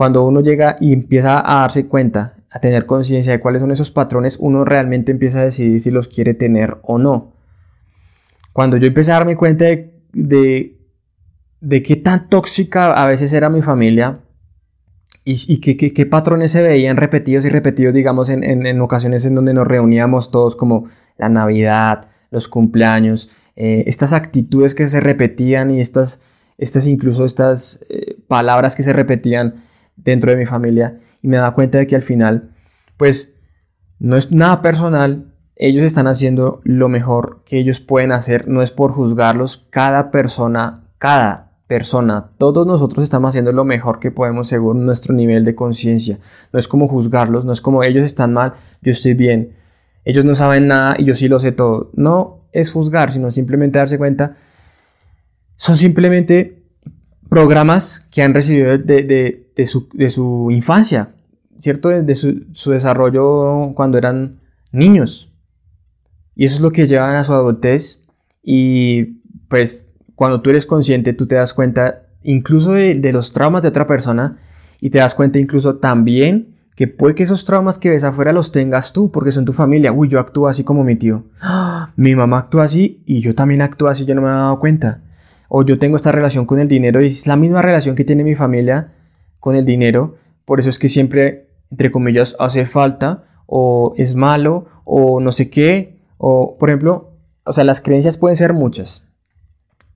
Cuando 0.00 0.24
uno 0.24 0.40
llega 0.40 0.78
y 0.80 0.94
empieza 0.94 1.40
a 1.40 1.60
darse 1.60 1.86
cuenta, 1.86 2.36
a 2.48 2.58
tener 2.58 2.86
conciencia 2.86 3.32
de 3.32 3.38
cuáles 3.38 3.60
son 3.60 3.70
esos 3.70 3.90
patrones, 3.90 4.38
uno 4.40 4.64
realmente 4.64 5.12
empieza 5.12 5.40
a 5.40 5.42
decidir 5.42 5.78
si 5.78 5.90
los 5.90 6.08
quiere 6.08 6.32
tener 6.32 6.78
o 6.84 6.96
no. 6.96 7.34
Cuando 8.54 8.78
yo 8.78 8.86
empecé 8.86 9.10
a 9.10 9.16
darme 9.16 9.36
cuenta 9.36 9.66
de, 9.66 10.78
de, 11.60 11.82
qué 11.82 11.96
tan 11.96 12.30
tóxica 12.30 12.92
a 12.94 13.06
veces 13.08 13.30
era 13.34 13.50
mi 13.50 13.60
familia 13.60 14.20
y, 15.26 15.58
qué, 15.58 16.06
patrones 16.06 16.52
se 16.52 16.62
veían 16.62 16.96
repetidos 16.96 17.44
y 17.44 17.50
repetidos, 17.50 17.92
digamos, 17.92 18.30
en, 18.30 18.42
en 18.42 18.80
ocasiones 18.80 19.26
en 19.26 19.34
donde 19.34 19.52
nos 19.52 19.68
reuníamos 19.68 20.30
todos 20.30 20.56
como 20.56 20.88
la 21.18 21.28
Navidad, 21.28 22.08
los 22.30 22.48
cumpleaños, 22.48 23.28
eh, 23.54 23.84
estas 23.86 24.14
actitudes 24.14 24.74
que 24.74 24.86
se 24.88 25.00
repetían 25.00 25.70
y 25.70 25.78
estas, 25.78 26.22
estas 26.56 26.86
incluso 26.86 27.26
estas 27.26 27.84
eh, 27.90 28.16
palabras 28.28 28.74
que 28.74 28.82
se 28.82 28.94
repetían 28.94 29.68
dentro 30.04 30.30
de 30.30 30.36
mi 30.36 30.46
familia 30.46 30.98
y 31.22 31.28
me 31.28 31.36
daba 31.36 31.54
cuenta 31.54 31.78
de 31.78 31.86
que 31.86 31.96
al 31.96 32.02
final, 32.02 32.50
pues 32.96 33.38
no 33.98 34.16
es 34.16 34.32
nada 34.32 34.62
personal, 34.62 35.32
ellos 35.56 35.84
están 35.84 36.06
haciendo 36.06 36.60
lo 36.64 36.88
mejor 36.88 37.42
que 37.44 37.58
ellos 37.58 37.80
pueden 37.80 38.12
hacer, 38.12 38.48
no 38.48 38.62
es 38.62 38.70
por 38.70 38.92
juzgarlos, 38.92 39.66
cada 39.70 40.10
persona, 40.10 40.84
cada 40.98 41.52
persona, 41.66 42.30
todos 42.38 42.66
nosotros 42.66 43.04
estamos 43.04 43.28
haciendo 43.28 43.52
lo 43.52 43.64
mejor 43.64 44.00
que 44.00 44.10
podemos 44.10 44.48
según 44.48 44.86
nuestro 44.86 45.14
nivel 45.14 45.44
de 45.44 45.54
conciencia, 45.54 46.18
no 46.52 46.58
es 46.58 46.66
como 46.66 46.88
juzgarlos, 46.88 47.44
no 47.44 47.52
es 47.52 47.60
como 47.60 47.84
ellos 47.84 48.04
están 48.04 48.32
mal, 48.32 48.54
yo 48.80 48.90
estoy 48.90 49.14
bien, 49.14 49.54
ellos 50.04 50.24
no 50.24 50.34
saben 50.34 50.66
nada 50.66 50.96
y 50.98 51.04
yo 51.04 51.14
sí 51.14 51.28
lo 51.28 51.38
sé 51.38 51.52
todo, 51.52 51.90
no, 51.94 52.48
es 52.52 52.72
juzgar, 52.72 53.12
sino 53.12 53.30
simplemente 53.30 53.78
darse 53.78 53.98
cuenta, 53.98 54.36
son 55.56 55.76
simplemente 55.76 56.64
programas 57.28 58.08
que 58.10 58.22
han 58.22 58.34
recibido 58.34 58.76
de, 58.78 59.49
su, 59.66 60.48
infancia, 60.50 61.10
¿cierto? 61.58 61.88
De, 61.88 62.14
su, 62.14 62.46
su, 62.52 62.70
desarrollo 62.70 63.72
cuando 63.74 63.98
eran 63.98 64.40
niños. 64.72 65.32
Y 66.34 66.44
eso 66.44 66.56
es 66.56 66.60
lo 66.62 66.72
que 66.72 66.86
llevan 66.86 67.16
a 67.16 67.24
su 67.24 67.32
adultez. 67.32 68.04
Y 68.42 69.20
pues 69.48 69.94
cuando 70.14 70.40
tú 70.40 70.50
eres 70.50 70.66
consciente, 70.66 71.12
tú 71.12 71.26
te 71.26 71.34
das 71.34 71.54
cuenta 71.54 72.02
incluso 72.22 72.72
de 72.72 73.12
los 73.12 73.32
traumas 73.32 73.62
de 73.62 73.68
otra 73.68 73.86
persona 73.86 74.38
y 74.80 74.90
te 74.90 74.98
das 74.98 75.14
cuenta 75.14 75.38
incluso 75.38 75.76
también 75.76 76.56
que 76.80 76.88
puede 76.88 77.14
que 77.14 77.24
esos 77.24 77.44
traumas 77.44 77.78
que 77.78 77.90
ves 77.90 78.04
afuera 78.04 78.32
los 78.32 78.52
tengas 78.52 78.94
tú, 78.94 79.10
porque 79.10 79.32
son 79.32 79.44
tu 79.44 79.52
familia. 79.52 79.92
Uy, 79.92 80.08
yo 80.08 80.18
actúo 80.18 80.48
así 80.48 80.64
como 80.64 80.82
mi 80.82 80.96
tío. 80.96 81.24
Mi 81.96 82.16
mamá 82.16 82.38
actúa 82.38 82.64
así 82.64 83.02
y 83.04 83.20
yo 83.20 83.34
también 83.34 83.60
actúo 83.60 83.88
así, 83.88 84.06
yo 84.06 84.14
no 84.14 84.22
me 84.22 84.28
he 84.28 84.30
dado 84.30 84.58
cuenta. 84.58 85.02
O 85.48 85.62
yo 85.62 85.78
tengo 85.78 85.96
esta 85.96 86.10
relación 86.10 86.46
con 86.46 86.58
el 86.58 86.68
dinero 86.68 87.02
y 87.02 87.08
es 87.08 87.26
la 87.26 87.36
misma 87.36 87.60
relación 87.60 87.96
que 87.96 88.04
tiene 88.04 88.24
mi 88.24 88.34
familia 88.34 88.94
con 89.40 89.56
el 89.56 89.64
dinero. 89.64 90.16
Por 90.44 90.60
eso 90.60 90.68
es 90.68 90.78
que 90.78 90.88
siempre, 90.88 91.48
entre 91.70 91.90
comillas, 91.90 92.36
hace 92.38 92.64
falta 92.64 93.24
o 93.46 93.94
es 93.96 94.14
malo 94.14 94.66
o 94.84 95.20
no 95.20 95.32
sé 95.32 95.50
qué. 95.50 95.98
O, 96.18 96.56
por 96.58 96.70
ejemplo, 96.70 97.10
o 97.44 97.52
sea, 97.52 97.64
las 97.64 97.80
creencias 97.80 98.16
pueden 98.16 98.36
ser 98.36 98.52
muchas. 98.52 99.08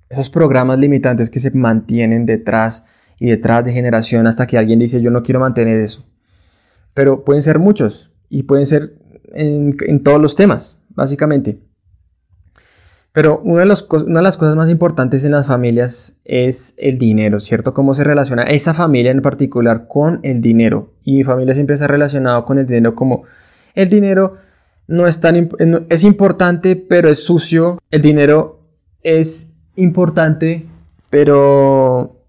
Esos 0.08 0.30
programas 0.30 0.78
limitantes 0.78 1.30
que 1.30 1.38
se 1.38 1.50
mantienen 1.52 2.26
detrás 2.26 2.86
y 3.20 3.26
detrás 3.26 3.64
de 3.64 3.72
generación 3.72 4.26
hasta 4.26 4.46
que 4.46 4.58
alguien 4.58 4.80
dice 4.80 5.00
yo 5.00 5.10
no 5.12 5.22
quiero 5.22 5.38
mantener 5.38 5.78
eso 5.78 6.04
pero 6.94 7.24
pueden 7.24 7.42
ser 7.42 7.58
muchos 7.58 8.12
y 8.30 8.44
pueden 8.44 8.64
ser 8.64 8.94
en, 9.34 10.02
todos 10.02 10.20
los 10.20 10.36
temas, 10.36 10.80
básicamente. 10.90 11.58
Pero 13.14 13.40
una 13.44 13.61
de, 13.61 13.66
las 13.66 13.83
cosas 14.37 14.54
más 14.56 14.68
importantes 14.68 15.25
en 15.25 15.33
las 15.33 15.47
familias 15.47 16.21
es 16.26 16.75
el 16.76 16.99
dinero, 16.99 17.40
¿cierto? 17.40 17.73
Cómo 17.73 17.94
se 17.94 18.04
relaciona 18.04 18.42
esa 18.42 18.75
familia 18.75 19.11
en 19.12 19.23
particular 19.23 19.87
con 19.88 20.21
el 20.23 20.42
dinero. 20.42 20.92
Y 21.02 21.14
mi 21.14 21.25
familia 21.25 21.54
siempre 21.54 21.78
se 21.78 21.85
ha 21.85 21.88
relacionado 21.88 22.44
con 22.44 22.59
el 22.59 22.66
dinero 22.66 22.94
como 22.94 23.23
el 23.75 23.88
dinero 23.88 24.37
no 24.87 25.06
es 25.06 25.21
tan 25.21 25.49
es 25.88 26.04
importante, 26.04 26.76
pero 26.76 27.09
es 27.09 27.25
sucio. 27.25 27.78
El 27.90 28.02
dinero 28.02 28.61
es 29.02 29.54
importante, 29.76 30.66
pero 31.09 32.25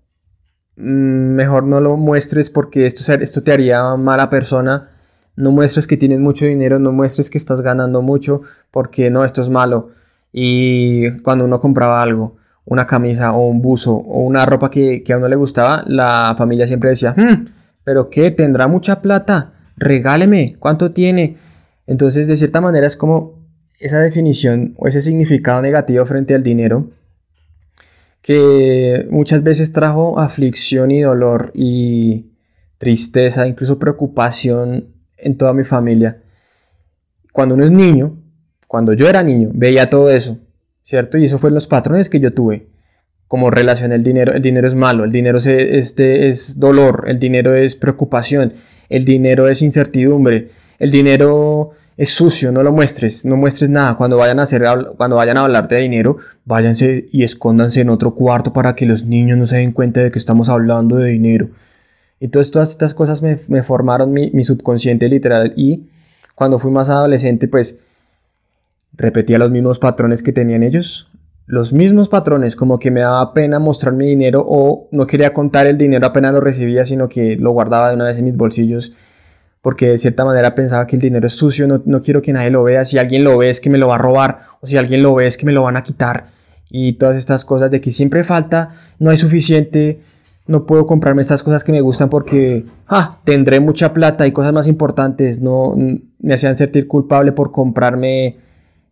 Mm, 0.77 1.36
mejor 1.36 1.63
no 1.63 1.80
lo 1.80 1.96
muestres 1.96 2.50
porque 2.50 2.86
esto, 2.86 3.13
esto 3.13 3.44
te 3.44 3.51
haría 3.51 3.96
mala 3.96 4.30
persona. 4.30 4.89
No 5.36 5.51
muestres 5.51 5.88
que 5.88 5.98
tienes 5.98 6.20
mucho 6.20 6.46
dinero, 6.46 6.80
no 6.80 6.92
muestres 6.92 7.30
que 7.30 7.38
estás 7.38 7.62
ganando 7.62 8.01
mucho 8.01 8.42
porque 8.72 9.10
no, 9.10 9.25
esto 9.25 9.42
es 9.42 9.50
malo. 9.50 9.92
Y 10.38 11.12
cuando 11.20 11.46
uno 11.46 11.62
compraba 11.62 12.01
algo, 12.01 12.36
una 12.65 12.86
camisa 12.86 13.32
o 13.32 13.48
un 13.48 13.62
buzo 13.62 13.96
o 13.96 14.20
una 14.24 14.46
ropa 14.46 14.70
que, 14.70 15.01
a 15.10 15.18
uno 15.18 15.30
le 15.30 15.38
gustaba, 15.38 15.86
la 15.88 16.36
familia 16.38 16.68
siempre 16.68 16.89
decía, 16.89 17.15
hmm, 17.15 17.46
pero 17.86 18.10
¿qué? 18.10 18.32
¿Tendrá 18.32 18.68
mucha 18.68 19.01
plata? 19.01 19.54
Regáleme, 19.77 20.58
¿cuánto 20.60 20.92
tiene? 20.92 21.38
Entonces, 21.88 22.27
de 22.27 22.36
cierta 22.36 22.60
manera 22.60 22.86
es 22.86 22.98
como 22.98 23.46
esa 23.80 24.00
definición 24.00 24.74
o 24.75 24.89
ese 24.89 25.00
significado 25.00 25.62
negativo 25.62 26.06
frente 26.06 26.36
al 26.36 26.44
dinero 26.44 26.89
que 28.22 29.08
muchas 29.10 29.42
veces 29.42 29.72
trajo 29.72 30.20
aflicción 30.20 30.92
y 30.92 31.00
dolor 31.00 31.51
y 31.54 32.34
tristeza, 32.77 33.48
incluso 33.48 33.80
preocupación 33.80 34.96
en 35.18 35.38
toda 35.38 35.54
mi 35.54 35.63
familia. 35.63 36.22
Cuando 37.32 37.56
uno 37.56 37.63
es 37.63 37.72
niño, 37.72 38.18
cuando 38.75 38.91
yo 38.91 39.08
era 39.08 39.24
niño, 39.24 39.51
veía 39.53 39.89
todo 39.89 40.10
eso, 40.10 40.38
¿cierto? 40.84 41.17
Y 41.17 41.24
eso 41.24 41.38
fue 41.38 41.50
los 41.50 41.65
patrones 41.65 42.10
que 42.10 42.20
yo 42.20 42.34
tuve. 42.34 42.67
Como 43.29 43.50
relación 43.50 43.94
el 43.94 44.03
dinero, 44.03 44.34
el 44.34 44.41
dinero 44.41 44.67
es 44.67 44.75
malo, 44.75 45.05
el 45.05 45.13
dinero 45.13 45.38
es, 45.38 45.48
este, 45.48 46.27
es 46.27 46.60
dolor, 46.60 47.05
el 47.08 47.17
dinero 47.17 47.55
es 47.55 47.77
preocupación, 47.77 48.51
el 48.89 49.05
dinero 49.05 49.48
es 49.48 49.62
incertidumbre, 49.62 50.50
el 50.77 50.91
dinero 50.91 51.72
es 51.96 52.10
sucio, 52.10 52.51
no 52.51 52.63
lo 52.63 52.74
muestres, 52.74 53.24
no 53.24 53.38
muestres 53.38 53.70
nada. 53.70 53.96
Cuando 53.96 54.17
vayan 54.17 54.41
a 54.41 54.44
hacer, 54.44 54.65
cuando 54.98 55.15
vayan 55.15 55.38
a 55.38 55.44
hablar 55.44 55.70
de 55.70 55.77
dinero, 55.77 56.17
váyanse 56.44 57.08
y 57.13 57.24
escóndanse 57.24 57.79
en 57.79 57.89
otro 57.89 58.13
cuarto 58.13 58.51
para 58.51 58.75
que 58.75 58.86
los 58.86 59.05
niños 59.05 59.38
no 59.38 59.46
se 59.46 59.55
den 59.55 59.72
cuenta 59.72 60.01
de 60.01 60.12
que 60.12 60.20
estamos 60.20 60.50
hablando 60.50 60.98
de 60.98 61.12
dinero. 61.12 61.48
Entonces 62.20 62.51
todas 62.51 62.72
estas 62.72 62.94
cosas 62.94 63.22
me, 63.22 63.38
formaron 63.63 64.12
mi, 64.12 64.32
mi, 64.32 64.44
subconsciente 64.44 65.08
literal 65.08 65.53
y 65.55 65.86
cuando 66.36 66.60
fui 66.60 66.72
más 66.72 66.89
adolescente 66.89 67.48
pues 67.48 67.79
repetía 68.98 69.40
los 69.40 69.52
mismos 69.52 69.80
patrones 69.80 70.24
que 70.24 70.32
tenían 70.32 70.64
ellos. 70.64 71.10
Los 71.48 71.74
mismos 71.74 72.10
patrones, 72.10 72.56
como 72.56 72.80
que 72.80 72.92
me 72.92 73.02
daba 73.02 73.34
pena 73.34 73.60
mostrar 73.60 73.94
mi 73.94 74.08
dinero 74.08 74.44
o 74.48 74.88
no 74.92 75.06
quería 75.06 75.34
contar 75.34 75.68
el 75.68 75.78
dinero 75.78 76.08
apenas 76.08 76.34
lo 76.34 76.42
recibía, 76.42 76.86
sino 76.86 77.08
que 77.08 77.36
lo 77.36 77.52
guardaba 77.52 77.90
de 77.90 77.96
una 77.96 78.06
vez 78.06 78.18
en 78.18 78.25
mis 78.25 78.36
bolsillos 78.36 78.96
porque 79.66 79.90
de 79.90 79.98
cierta 79.98 80.24
manera 80.24 80.54
pensaba 80.54 80.86
que 80.86 80.96
el 80.96 81.02
dinero 81.02 81.25
es 81.25 81.34
sucio, 81.34 81.66
no, 81.68 82.02
quiero 82.04 82.22
que 82.22 82.32
nadie 82.32 82.52
lo 82.52 82.62
vea, 82.62 82.86
si 82.86 83.00
alguien 83.00 83.24
lo 83.24 83.36
ve 83.40 83.50
es 83.50 83.60
que 83.60 83.72
me 83.72 83.80
lo 83.80 83.88
va 83.88 83.96
a 83.96 83.98
robar, 83.98 84.42
o 84.62 84.68
si 84.68 84.78
alguien 84.78 85.02
lo 85.02 85.16
ve 85.16 85.25
es 85.25 85.38
que 85.38 85.46
me 85.48 85.54
lo 85.54 85.64
van 85.64 85.75
a 85.75 85.82
quitar, 85.82 86.28
y 86.70 86.94
todas 86.94 87.16
estas 87.16 87.46
cosas 87.46 87.72
de 87.72 87.82
que 87.82 87.90
siempre 87.90 88.24
falta, 88.24 88.70
no 89.00 89.10
hay 89.10 89.18
suficiente, 89.18 90.02
no 90.46 90.68
puedo 90.68 90.86
comprarme 90.86 91.24
estas 91.24 91.42
cosas 91.42 91.64
que 91.64 91.72
me 91.72 91.82
gustan 91.82 92.12
porque 92.12 92.64
ah, 92.88 93.18
tendré 93.24 93.60
mucha 93.60 93.92
plata 93.92 94.28
y 94.28 94.32
cosas 94.32 94.54
más 94.54 94.68
importantes, 94.68 95.42
no 95.42 95.74
me 95.75 96.34
hacían 96.36 96.56
sentir 96.58 96.88
culpable 96.88 97.32
por 97.32 97.52
comprarme 97.52 98.38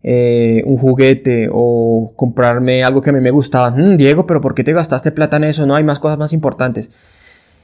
eh, 0.05 0.61
un 0.65 0.77
juguete 0.77 1.49
o 1.49 2.11
comprarme 2.17 2.83
algo 2.83 3.01
que 3.01 3.09
a 3.09 3.13
mí 3.13 3.21
me 3.21 3.31
gustaba. 3.31 3.71
Mm, 3.71 3.95
Diego, 3.95 4.27
pero 4.27 4.41
¿por 4.41 4.53
qué 4.53 4.63
te 4.65 4.73
gastaste 4.73 5.13
plata 5.13 5.37
en 5.37 5.45
eso? 5.45 5.65
No 5.65 5.75
hay 5.75 5.83
más 5.85 5.99
cosas 5.99 6.17
más 6.17 6.33
importantes. 6.33 6.91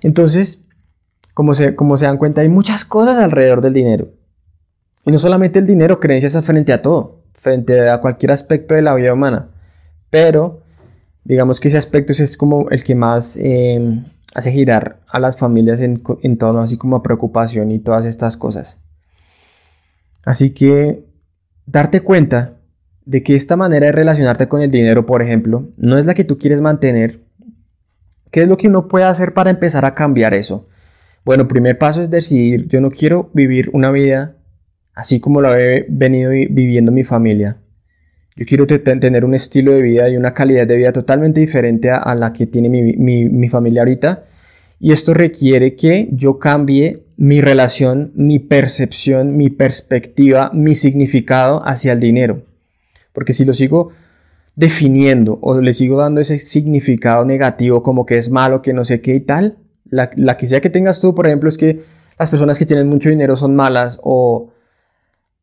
Entonces, 0.02 0.66
como 1.34 1.54
se, 1.54 1.76
como 1.76 1.98
se 1.98 2.06
dan 2.06 2.18
cuenta, 2.18 2.40
hay 2.42 2.50
muchas 2.50 2.86
cosas 2.86 3.18
alrededor 3.18 3.62
del 3.62 3.74
dinero. 3.74 4.10
Y 5.06 5.12
no 5.12 5.20
solamente 5.20 5.60
el 5.60 5.68
dinero, 5.68 6.00
creencias 6.00 6.42
frente 6.46 6.72
a 6.72 6.82
todo, 6.82 7.24
frente 7.34 7.90
a 7.90 8.00
cualquier 8.00 8.32
aspecto 8.32 8.74
de 8.74 8.84
la 8.84 8.96
vida 8.96 9.14
humana. 9.14 9.50
Pero, 10.10 10.64
digamos 11.26 11.60
que 11.60 11.68
ese 11.68 11.78
aspecto 11.78 12.14
es 12.14 12.38
como 12.38 12.70
el 12.70 12.86
que 12.86 12.96
más 12.96 13.38
em, 13.38 14.06
hace 14.34 14.52
girar 14.52 15.02
a 15.10 15.20
las 15.20 15.36
familias 15.36 15.82
en, 15.82 16.02
en 16.24 16.38
torno 16.38 16.62
así 16.62 16.78
como 16.78 17.04
preocupación 17.04 17.72
y 17.72 17.80
todas 17.80 18.06
estas 18.06 18.38
cosas. 18.38 18.80
Así 20.24 20.52
que 20.52 21.09
darte 21.72 22.02
cuenta 22.02 22.58
de 23.06 23.24
que 23.24 23.36
esta 23.36 23.56
manera 23.56 23.88
de 23.88 23.92
relacionarte 23.92 24.48
con 24.48 24.62
el 24.62 24.72
dinero, 24.72 25.06
por 25.06 25.22
ejemplo, 25.22 25.70
no 25.78 25.98
es 25.98 26.06
la 26.06 26.14
que 26.14 26.24
tú 26.24 26.38
quieres 26.38 26.62
mantener. 26.62 27.22
¿Qué 28.32 28.44
es 28.44 28.48
lo 28.48 28.58
que 28.58 28.68
uno 28.68 28.88
puede 28.88 29.06
hacer 29.06 29.34
para 29.34 29.50
empezar 29.50 29.86
a 29.86 29.96
cambiar 29.96 30.34
eso? 30.34 30.68
Bueno, 31.26 31.48
primer 31.48 31.78
paso 31.78 32.02
es 32.02 32.10
decidir, 32.10 32.68
yo 32.68 32.82
no 32.82 32.92
quiero 32.92 33.30
vivir 33.34 33.70
una 33.74 33.92
vida 33.92 34.36
así 34.94 35.20
como 35.20 35.42
la 35.42 35.60
he 35.60 35.86
venido 35.90 36.32
viviendo 36.32 36.92
mi 36.92 37.04
familia. 37.04 37.58
Yo 38.36 38.46
quiero 38.46 38.68
tener 38.68 39.26
un 39.26 39.34
estilo 39.34 39.72
de 39.72 39.82
vida 39.82 40.10
y 40.10 40.18
una 40.18 40.34
calidad 40.34 40.66
de 40.66 40.78
vida 40.78 40.94
totalmente 40.94 41.40
diferente 41.40 41.92
a, 41.92 42.16
la 42.16 42.32
que 42.32 42.48
tiene 42.48 42.70
mi, 42.70 42.94
mi 43.30 43.50
familia 43.50 43.82
ahorita. 43.82 44.24
Y 44.80 44.94
esto 44.94 45.14
requiere 45.14 45.76
que 45.76 46.08
yo 46.12 46.40
cambie 46.40 47.04
mi 47.18 47.42
relación, 47.42 48.14
mi 48.16 48.40
percepción, 48.40 49.36
mi 49.36 49.50
perspectiva, 49.50 50.52
mi 50.54 50.74
significado 50.74 51.62
hacia 51.68 51.92
el 51.92 52.00
dinero. 52.00 52.44
Porque 53.12 53.34
si 53.34 53.44
lo 53.44 53.54
sigo 53.54 53.92
definiendo 54.56 55.38
o 55.42 55.60
le 55.60 55.74
sigo 55.74 55.98
dando 55.98 56.22
ese 56.22 56.40
significado 56.40 57.26
negativo 57.26 57.84
como 57.84 58.06
que 58.06 58.18
es 58.18 58.30
malo, 58.30 58.62
que 58.62 58.74
no 58.74 58.86
sé 58.86 59.02
qué 59.02 59.16
y 59.16 59.20
tal, 59.20 59.58
la, 59.90 60.38
que 60.38 60.48
sea 60.48 60.62
que 60.62 60.70
tengas 60.70 61.02
tú, 61.02 61.16
por 61.16 61.28
ejemplo, 61.28 61.50
es 61.50 61.58
que 61.58 61.82
las 62.18 62.30
personas 62.30 62.60
que 62.60 62.66
tienen 62.66 62.88
mucho 62.88 63.10
dinero 63.10 63.36
son 63.36 63.56
malas 63.56 64.00
o 64.04 64.52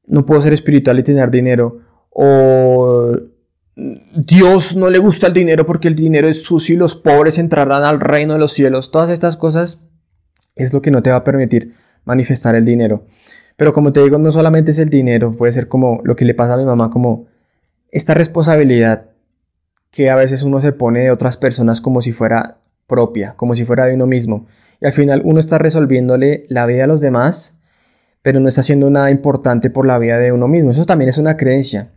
no 0.06 0.24
puedo 0.24 0.40
ser 0.40 0.52
espiritual 0.52 0.98
y 0.98 1.02
tener 1.02 1.30
dinero 1.30 1.80
o 2.10 2.75
Dios 3.76 4.74
no 4.74 4.88
le 4.88 4.98
gusta 4.98 5.26
el 5.26 5.34
dinero 5.34 5.66
porque 5.66 5.88
el 5.88 5.94
dinero 5.94 6.28
es 6.28 6.42
sucio 6.42 6.74
y 6.74 6.78
los 6.78 6.96
pobres 6.96 7.38
entrarán 7.38 7.84
al 7.84 8.00
reino 8.00 8.32
de 8.32 8.38
los 8.38 8.52
cielos. 8.52 8.90
Todas 8.90 9.10
estas 9.10 9.36
cosas 9.36 9.86
es 10.54 10.72
lo 10.72 10.80
que 10.80 10.90
no 10.90 11.02
te 11.02 11.10
va 11.10 11.16
a 11.16 11.24
permitir 11.24 11.74
manifestar 12.06 12.54
el 12.54 12.64
dinero. 12.64 13.04
Pero 13.56 13.74
como 13.74 13.92
te 13.92 14.02
digo, 14.02 14.18
no 14.18 14.32
solamente 14.32 14.70
es 14.70 14.78
el 14.78 14.88
dinero, 14.88 15.32
puede 15.32 15.52
ser 15.52 15.68
como 15.68 16.00
lo 16.04 16.16
que 16.16 16.24
le 16.24 16.34
pasa 16.34 16.54
a 16.54 16.56
mi 16.56 16.64
mamá, 16.64 16.90
como 16.90 17.26
esta 17.90 18.14
responsabilidad 18.14 19.10
que 19.90 20.10
a 20.10 20.16
veces 20.16 20.42
uno 20.42 20.60
se 20.60 20.72
pone 20.72 21.00
de 21.00 21.10
otras 21.10 21.36
personas 21.36 21.80
como 21.80 22.00
si 22.00 22.12
fuera 22.12 22.58
propia, 22.86 23.34
como 23.36 23.54
si 23.54 23.64
fuera 23.64 23.84
de 23.84 23.94
uno 23.94 24.06
mismo. 24.06 24.46
Y 24.80 24.86
al 24.86 24.92
final 24.92 25.20
uno 25.24 25.38
está 25.38 25.58
resolviéndole 25.58 26.46
la 26.48 26.64
vida 26.66 26.84
a 26.84 26.86
los 26.86 27.00
demás, 27.02 27.60
pero 28.22 28.40
no 28.40 28.48
está 28.48 28.62
haciendo 28.62 28.90
nada 28.90 29.10
importante 29.10 29.68
por 29.70 29.86
la 29.86 29.98
vida 29.98 30.18
de 30.18 30.32
uno 30.32 30.48
mismo. 30.48 30.70
Eso 30.70 30.86
también 30.86 31.08
es 31.08 31.18
una 31.18 31.36
creencia. 31.36 31.92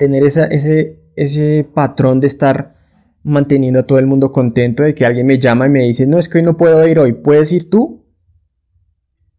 Tener 0.00 0.24
ese, 0.24 0.98
ese 1.14 1.68
patrón 1.74 2.20
de 2.20 2.26
estar 2.26 2.74
manteniendo 3.22 3.80
a 3.80 3.86
todo 3.86 3.98
el 3.98 4.06
mundo 4.06 4.32
contento, 4.32 4.82
de 4.82 4.94
que 4.94 5.04
alguien 5.04 5.26
me 5.26 5.38
llama 5.38 5.66
y 5.66 5.68
me 5.68 5.84
dice, 5.84 6.06
no, 6.06 6.18
es 6.18 6.26
que 6.26 6.38
hoy 6.38 6.44
no 6.44 6.56
puedo 6.56 6.86
ir 6.88 6.98
hoy, 6.98 7.12
¿puedes 7.12 7.52
ir 7.52 7.68
tú? 7.68 8.06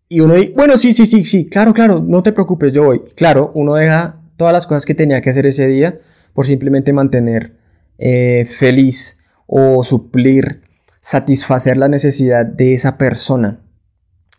Y 0.07 0.19
uno 0.19 0.35
dice, 0.35 0.53
bueno, 0.55 0.77
sí, 0.77 0.93
sí, 0.93 1.07
sí, 1.07 1.25
sí, 1.25 1.49
claro, 1.49 1.73
claro, 1.73 1.99
no 1.99 2.21
te 2.21 2.31
preocupes, 2.31 2.71
yo 2.71 2.83
voy. 2.83 3.01
Claro, 3.15 3.51
uno 3.55 3.73
deja 3.73 4.21
todas 4.37 4.53
las 4.53 4.67
cosas 4.67 4.85
que 4.85 4.93
tenía 4.93 5.19
que 5.21 5.31
hacer 5.31 5.47
ese 5.47 5.67
día 5.67 5.99
por 6.33 6.45
simplemente 6.45 6.93
mantener 6.93 7.57
eh, 7.97 8.45
feliz 8.47 9.23
o 9.47 9.83
suplir, 9.83 10.61
satisfacer 10.99 11.77
la 11.77 11.87
necesidad 11.87 12.45
de 12.45 12.73
esa 12.73 12.99
persona. 12.99 13.61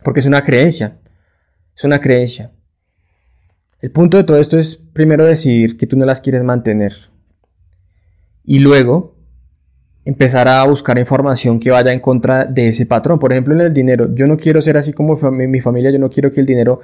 Porque 0.05 0.21
es 0.21 0.25
una 0.25 0.43
creencia, 0.43 0.99
es 1.75 1.83
una 1.83 1.99
creencia. 1.99 2.51
El 3.83 3.91
punto 3.91 4.15
de 4.15 4.23
todo 4.23 4.37
esto 4.39 4.57
es 4.57 4.77
primero 4.77 5.25
decidir 5.25 5.75
que 5.75 5.85
tú 5.85 5.97
no 5.97 6.05
las 6.05 6.21
quieres 6.21 6.41
mantener. 6.41 6.93
Y 8.45 8.59
luego 8.59 9.17
empezar 10.05 10.47
a 10.47 10.65
buscar 10.65 10.97
información 10.97 11.59
que 11.59 11.69
vaya 11.69 11.91
en 11.91 11.99
contra 11.99 12.45
de 12.45 12.69
ese 12.69 12.85
patrón. 12.85 13.19
Por 13.19 13.33
ejemplo, 13.33 13.53
en 13.53 13.59
el 13.59 13.73
dinero, 13.73 14.07
yo 14.15 14.25
no 14.25 14.37
quiero 14.37 14.61
ser 14.61 14.77
así 14.77 14.93
como 14.93 15.17
mi 15.31 15.59
familia, 15.59 15.91
yo 15.91 15.99
no 15.99 16.09
quiero 16.09 16.31
que 16.31 16.39
el 16.39 16.45
dinero 16.45 16.79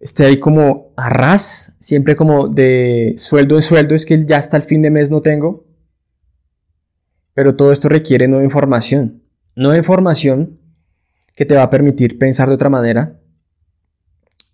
esté 0.00 0.24
ahí 0.24 0.40
como 0.40 0.92
a 0.96 1.08
ras, 1.08 1.76
siempre 1.78 2.16
como 2.16 2.48
de 2.48 3.14
sueldo 3.16 3.54
en 3.54 3.62
sueldo, 3.62 3.94
es 3.94 4.04
que 4.04 4.26
ya 4.26 4.38
hasta 4.38 4.56
el 4.56 4.64
fin 4.64 4.82
de 4.82 4.90
mes 4.90 5.08
no 5.08 5.20
tengo. 5.20 5.66
Pero 7.32 7.54
todo 7.54 7.70
esto 7.70 7.88
requiere 7.88 8.26
nueva 8.26 8.42
información. 8.44 9.22
Nueva 9.54 9.78
información 9.78 10.58
que 11.36 11.44
te 11.44 11.54
va 11.54 11.62
a 11.62 11.70
permitir 11.70 12.18
pensar 12.18 12.48
de 12.48 12.54
otra 12.56 12.70
manera 12.70 13.20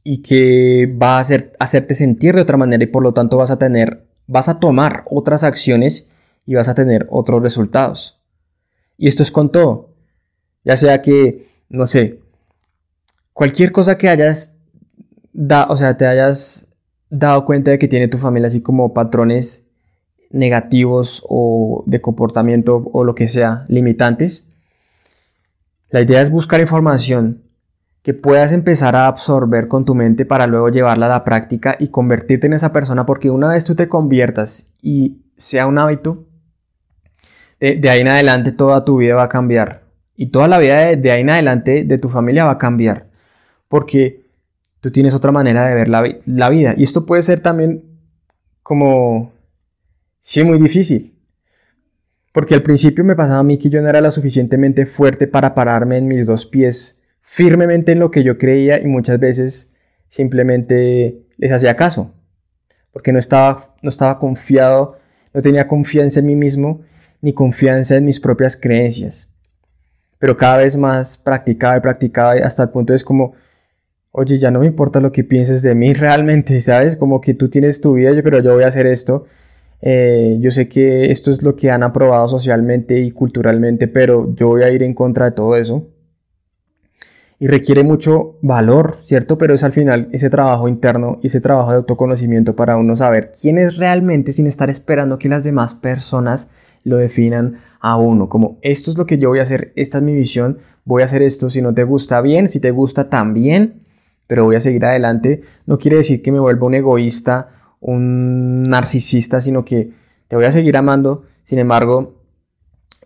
y 0.05 0.23
que 0.23 0.93
va 1.01 1.17
a 1.17 1.21
hacer, 1.21 1.53
hacerte 1.59 1.95
sentir 1.95 2.35
de 2.35 2.43
otra 2.43 2.57
manera 2.57 2.83
y 2.83 2.89
por 2.89 3.03
lo 3.03 3.15
tanto 3.15 3.37
vas 3.37 3.51
a 3.51 3.59
tener, 3.59 4.05
vas 4.27 4.49
a 4.49 4.59
tomar 4.59 5.05
otras 5.11 5.45
acciones 5.45 6.11
y 6.47 6.55
vas 6.55 6.69
a 6.69 6.75
tener 6.75 7.07
otros 7.11 7.43
resultados. 7.43 8.21
Y 8.99 9.09
esto 9.09 9.23
es 9.23 9.31
con 9.31 9.51
todo. 9.51 9.91
Ya 10.65 10.77
sea 10.77 11.03
que, 11.03 11.47
no 11.69 11.87
sé, 11.87 12.21
cualquier 13.33 13.73
cosa 13.73 13.99
que 13.99 14.09
hayas 14.09 14.57
dado, 15.33 15.73
o 15.73 15.77
sea, 15.77 15.97
te 15.97 16.07
hayas 16.07 16.69
dado 17.11 17.45
cuenta 17.45 17.71
de 17.71 17.79
que 17.79 17.89
tiene 17.89 18.09
tu 18.09 18.19
familia 18.19 18.49
así 18.49 18.61
como 18.61 18.95
patrones 18.95 19.67
negativos 20.31 21.23
o 21.29 21.85
de 21.87 22.01
comportamiento 22.01 22.89
o 22.93 23.05
lo 23.05 23.15
que 23.15 23.29
sea, 23.29 23.65
limitantes. 23.69 24.49
La 25.91 26.01
idea 26.01 26.23
es 26.23 26.31
buscar 26.31 26.61
información 26.61 27.43
que 28.03 28.15
puedas 28.15 28.53
empezar 28.53 28.97
a 28.97 29.07
absorber 29.07 29.69
con 29.69 29.85
tu 29.85 29.95
mente 29.95 30.25
para 30.25 30.47
luego 30.47 30.69
llevarla 30.69 31.07
a 31.07 31.11
la 31.11 31.25
práctica 31.25 31.77
y 31.79 31.89
convertirte 31.89 32.49
en 32.49 32.53
esa 32.53 32.73
persona, 32.73 33.07
porque 33.07 33.31
una 33.31 33.49
vez 33.49 33.65
tú 33.65 33.77
te 33.77 33.89
conviertas 33.89 34.73
y 34.83 35.23
sea 35.37 35.67
un 35.67 35.79
hábito, 35.79 36.27
de, 37.61 37.89
ahí 37.89 38.01
en 38.01 38.09
adelante 38.09 38.51
toda 38.51 38.85
tu 38.85 38.97
vida 38.97 39.15
va 39.15 39.25
a 39.25 39.29
cambiar. 39.29 39.85
Y 40.17 40.27
toda 40.27 40.49
la 40.49 40.59
vida 40.59 40.97
de, 40.97 41.11
ahí 41.13 41.21
en 41.21 41.31
adelante 41.31 41.85
de 41.85 41.99
tu 41.99 42.09
familia 42.09 42.45
va 42.45 42.53
a 42.53 42.59
cambiar. 42.59 43.09
Porque 43.69 44.27
tú 44.81 44.91
tienes 44.91 45.15
otra 45.15 45.31
manera 45.31 45.67
de 45.69 45.75
ver 45.75 45.89
la, 45.89 46.05
la 46.27 46.51
vida. 46.51 46.75
Y 46.77 46.83
esto 46.83 47.07
puede 47.07 47.23
ser 47.23 47.39
también 47.39 47.85
como, 48.65 49.33
sí, 50.19 50.43
muy 50.43 50.59
difícil. 50.59 51.17
Porque 52.33 52.55
al 52.55 52.63
principio 52.63 53.05
me 53.05 53.15
pasaba 53.15 53.39
a 53.39 53.45
mí 53.45 53.59
que 53.59 53.71
yo 53.71 53.81
no 53.81 53.89
era 53.89 54.01
lo 54.01 54.11
suficientemente 54.11 54.87
fuerte 54.87 55.29
para 55.29 55.55
pararme 55.55 55.99
en 55.99 56.09
mis 56.09 56.27
dos 56.27 56.47
pies 56.47 57.02
firmemente 57.23 57.93
en 57.93 57.99
lo 57.99 58.11
que 58.11 58.23
yo 58.23 58.37
creía 58.37 58.81
y 58.81 58.87
muchas 58.87 59.19
veces 59.19 59.75
simplemente 60.09 61.23
les 61.39 61.53
hacía 61.53 61.77
caso. 61.77 62.13
Porque 62.93 63.13
no 63.13 63.19
estaba, 63.19 63.75
no 63.81 63.89
estaba 63.89 64.19
confiado, 64.19 64.99
no 65.33 65.41
tenía 65.41 65.67
confianza 65.67 66.21
en 66.21 66.27
mí 66.27 66.37
mismo 66.37 66.83
ni 67.23 67.33
confianza 67.33 67.97
en 67.97 68.05
mis 68.05 68.21
propias 68.21 68.57
creencias. 68.57 69.31
Pero 70.19 70.37
cada 70.37 70.59
vez 70.59 70.77
más 70.77 71.17
practicaba 71.17 71.77
y 71.77 71.81
practicaba 71.81 72.33
hasta 72.45 72.65
el 72.65 72.69
punto 72.69 72.93
es 72.93 73.03
como, 73.03 73.33
oye, 74.11 74.39
ya 74.39 74.51
no 74.51 74.61
me 74.61 74.67
importa 74.67 75.01
lo 75.01 75.11
que 75.11 75.25
pienses 75.25 75.63
de 75.63 75.75
mí 75.75 75.95
realmente, 75.95 76.61
¿sabes? 76.61 76.97
Como 76.97 77.21
que 77.21 77.33
tú 77.35 77.49
tienes 77.49 77.81
tu 77.81 77.95
vida, 77.95 78.11
pero 78.23 78.41
yo 78.41 78.55
voy 78.55 78.65
a 78.65 78.69
hacer 78.69 78.87
esto. 78.87 79.25
Eh, 79.81 80.37
yo 80.41 80.51
sé 80.51 80.69
que 80.69 81.11
esto 81.11 81.31
es 81.31 81.43
lo 81.43 81.57
que 81.57 81.71
han 81.71 81.83
aprobado 81.83 82.29
socialmente 82.29 83.01
y 83.01 83.11
culturalmente, 83.11 83.89
pero 83.89 84.33
yo 84.35 84.49
voy 84.49 84.63
a 84.63 84.71
ir 84.71 84.83
en 84.83 84.95
contra 84.95 85.27
de 85.27 85.33
todo 85.33 85.57
eso. 85.57 85.89
Y 87.43 87.49
requiere 87.49 87.83
mucho 87.83 88.39
valor, 88.41 88.99
¿cierto? 89.03 89.37
Pero 89.37 89.53
es 89.53 89.65
al 89.65 89.73
final 89.73 90.09
ese 90.13 90.31
trabajo 90.31 90.69
interno 90.69 91.19
ese 91.25 91.41
trabajo 91.41 91.73
de 91.73 91.79
autoconocimiento 91.79 92.55
para 92.55 92.77
uno 92.77 92.95
saber 92.95 93.33
quién 93.33 93.59
es 93.59 93.79
realmente 93.79 94.31
sin 94.31 94.47
estar 94.47 94.71
esperando 94.71 95.19
que 95.19 95.29
las 95.29 95.43
demás 95.43 95.75
personas 95.75 96.53
lo 96.85 96.99
definan 96.99 97.57
a 97.81 97.97
uno, 97.97 98.29
como 98.29 98.59
esto 98.63 98.93
es 98.93 98.97
lo 98.97 99.07
que 99.07 99.19
yo 99.19 99.31
voy 99.31 99.41
a 99.41 99.43
hacer, 99.43 99.73
esta 99.75 99.99
es 99.99 100.05
mi 100.05 100.15
visión, 100.15 100.59
voy 100.85 101.03
a 101.03 101.07
hacer 101.07 101.21
esto, 101.21 101.51
si 101.51 101.63
no 101.63 101.75
te 101.75 101.83
gusta 101.83 102.21
bien, 102.21 102.47
si 102.47 102.61
te 102.61 102.71
gusta 102.71 103.11
también, 103.11 103.83
pero 104.29 104.45
voy 104.45 104.55
a 104.55 104.61
seguir 104.61 104.85
adelante. 104.85 105.41
No 105.67 105.79
quiere 105.79 105.97
decir 105.97 106.23
que 106.23 106.31
me 106.31 106.39
vuelva 106.39 106.69
un 106.69 106.75
egoísta, 106.75 107.49
un 107.81 108.69
narcisista, 108.69 109.41
sino 109.41 109.65
que 109.65 109.91
te 110.29 110.37
voy 110.37 110.45
a 110.45 110.53
seguir 110.53 110.77
amando. 110.77 111.25
Sin 111.43 111.59
embargo, 111.59 112.15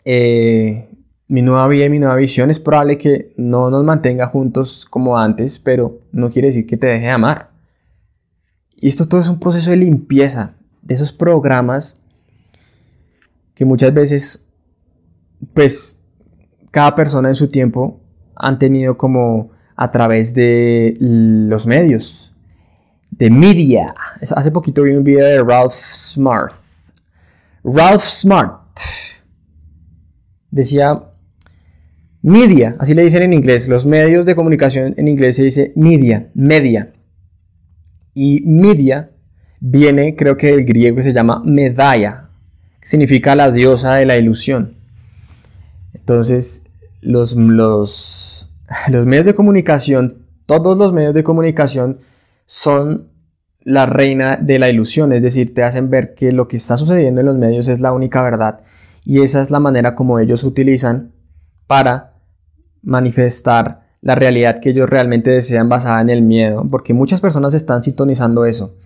eh, 0.05 0.91
mi 1.29 1.43
nueva 1.43 1.67
vida 1.69 1.87
y 1.87 1.91
mi 1.91 1.99
nueva 1.99 2.17
visión 2.17 2.51
es 2.51 2.61
probable 2.61 2.99
que 2.99 3.33
no 3.37 3.69
nos 3.71 3.83
mantenga 3.85 4.27
juntos 4.27 4.87
como 4.89 5.19
antes, 5.19 5.59
pero 5.59 6.01
no 6.13 6.31
quiere 6.31 6.49
decir 6.49 6.67
que 6.67 6.77
te 6.77 6.87
deje 6.87 7.07
de 7.07 7.11
amar. 7.11 7.51
Y 8.77 8.89
esto 8.89 9.09
todo 9.09 9.21
es 9.21 9.29
un 9.29 9.41
proceso 9.41 9.71
de 9.71 9.77
limpieza 9.77 10.55
de 10.83 10.95
esos 10.95 11.13
programas 11.13 12.01
que 13.55 13.65
muchas 13.65 13.93
veces, 13.93 14.53
pues, 15.55 16.05
cada 16.71 16.95
persona 16.95 17.29
en 17.29 17.35
su 17.35 17.49
tiempo 17.49 18.01
han 18.37 18.59
tenido 18.59 18.97
como 18.97 19.51
a 19.75 19.91
través 19.91 20.35
de 20.35 20.97
los 21.01 21.67
medios, 21.67 22.35
de 23.11 23.31
media. 23.31 23.95
Hace 24.21 24.51
poquito 24.51 24.83
vi 24.83 24.93
un 24.93 25.03
video 25.03 25.27
de 25.27 25.43
Ralph 25.43 25.73
Smart. 25.73 26.55
Ralph 27.65 28.05
Smart 28.05 28.79
decía 30.51 31.03
media, 32.27 32.75
así 32.81 32.93
le 32.93 33.05
dicen 33.05 33.23
en 33.23 33.33
inglés, 33.33 33.69
los 33.69 33.87
medios 33.87 34.27
de 34.27 34.35
comunicación 34.35 34.95
en 34.97 35.07
inglés 35.07 35.37
se 35.37 35.45
dice 35.45 35.73
media, 35.77 36.29
media. 36.35 36.93
Y 38.15 38.43
media 38.45 39.13
viene, 39.61 40.17
creo 40.17 40.37
que 40.37 40.49
del 40.49 40.65
griego 40.65 41.01
se 41.03 41.13
llama 41.13 41.41
medalla, 41.45 42.31
significa 42.83 43.37
la 43.37 43.53
diosa 43.53 43.95
de 43.95 44.07
la 44.07 44.17
ilusión. 44.17 44.75
Entonces, 45.95 46.65
los, 47.01 47.37
los, 47.37 48.51
los 48.89 49.07
medios 49.07 49.27
de 49.27 49.35
comunicación, 49.37 50.27
todos 50.47 50.77
los 50.77 50.93
medios 50.93 51.15
de 51.15 51.23
comunicación 51.23 51.99
son 52.45 53.09
la 53.61 53.87
reina 53.87 54.37
de 54.37 54.59
la 54.59 54.69
ilusión, 54.69 55.13
es 55.13 55.23
decir, 55.23 55.55
te 55.55 55.63
hacen 55.63 55.91
ver 55.91 56.15
que 56.15 56.33
lo 56.33 56.49
que 56.49 56.57
está 56.57 56.77
sucediendo 56.77 57.21
en 57.21 57.27
los 57.27 57.37
medios 57.37 57.69
es 57.69 57.79
la 57.79 57.93
única 57.93 58.21
verdad 58.21 58.63
y 59.05 59.21
esa 59.21 59.41
es 59.41 59.53
la 59.53 59.61
manera 59.61 59.95
como 59.95 60.19
ellos 60.19 60.43
utilizan 60.43 61.13
para 61.69 62.16
manifestar 62.87 63.85
la 64.01 64.15
realidad 64.15 64.61
que 64.61 64.71
ellos 64.71 64.89
realmente 64.89 65.31
desean 65.31 65.69
basada 65.69 66.01
en 66.01 66.09
el 66.09 66.23
miedo, 66.23 66.65
porque 66.71 66.95
muchas 66.95 67.21
personas 67.21 67.53
están 67.53 67.83
sintonizando 67.83 68.47
eso. 68.47 68.77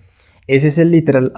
Ese 0.46 0.68
es 0.68 0.78
el 0.78 0.90
literal 0.90 1.32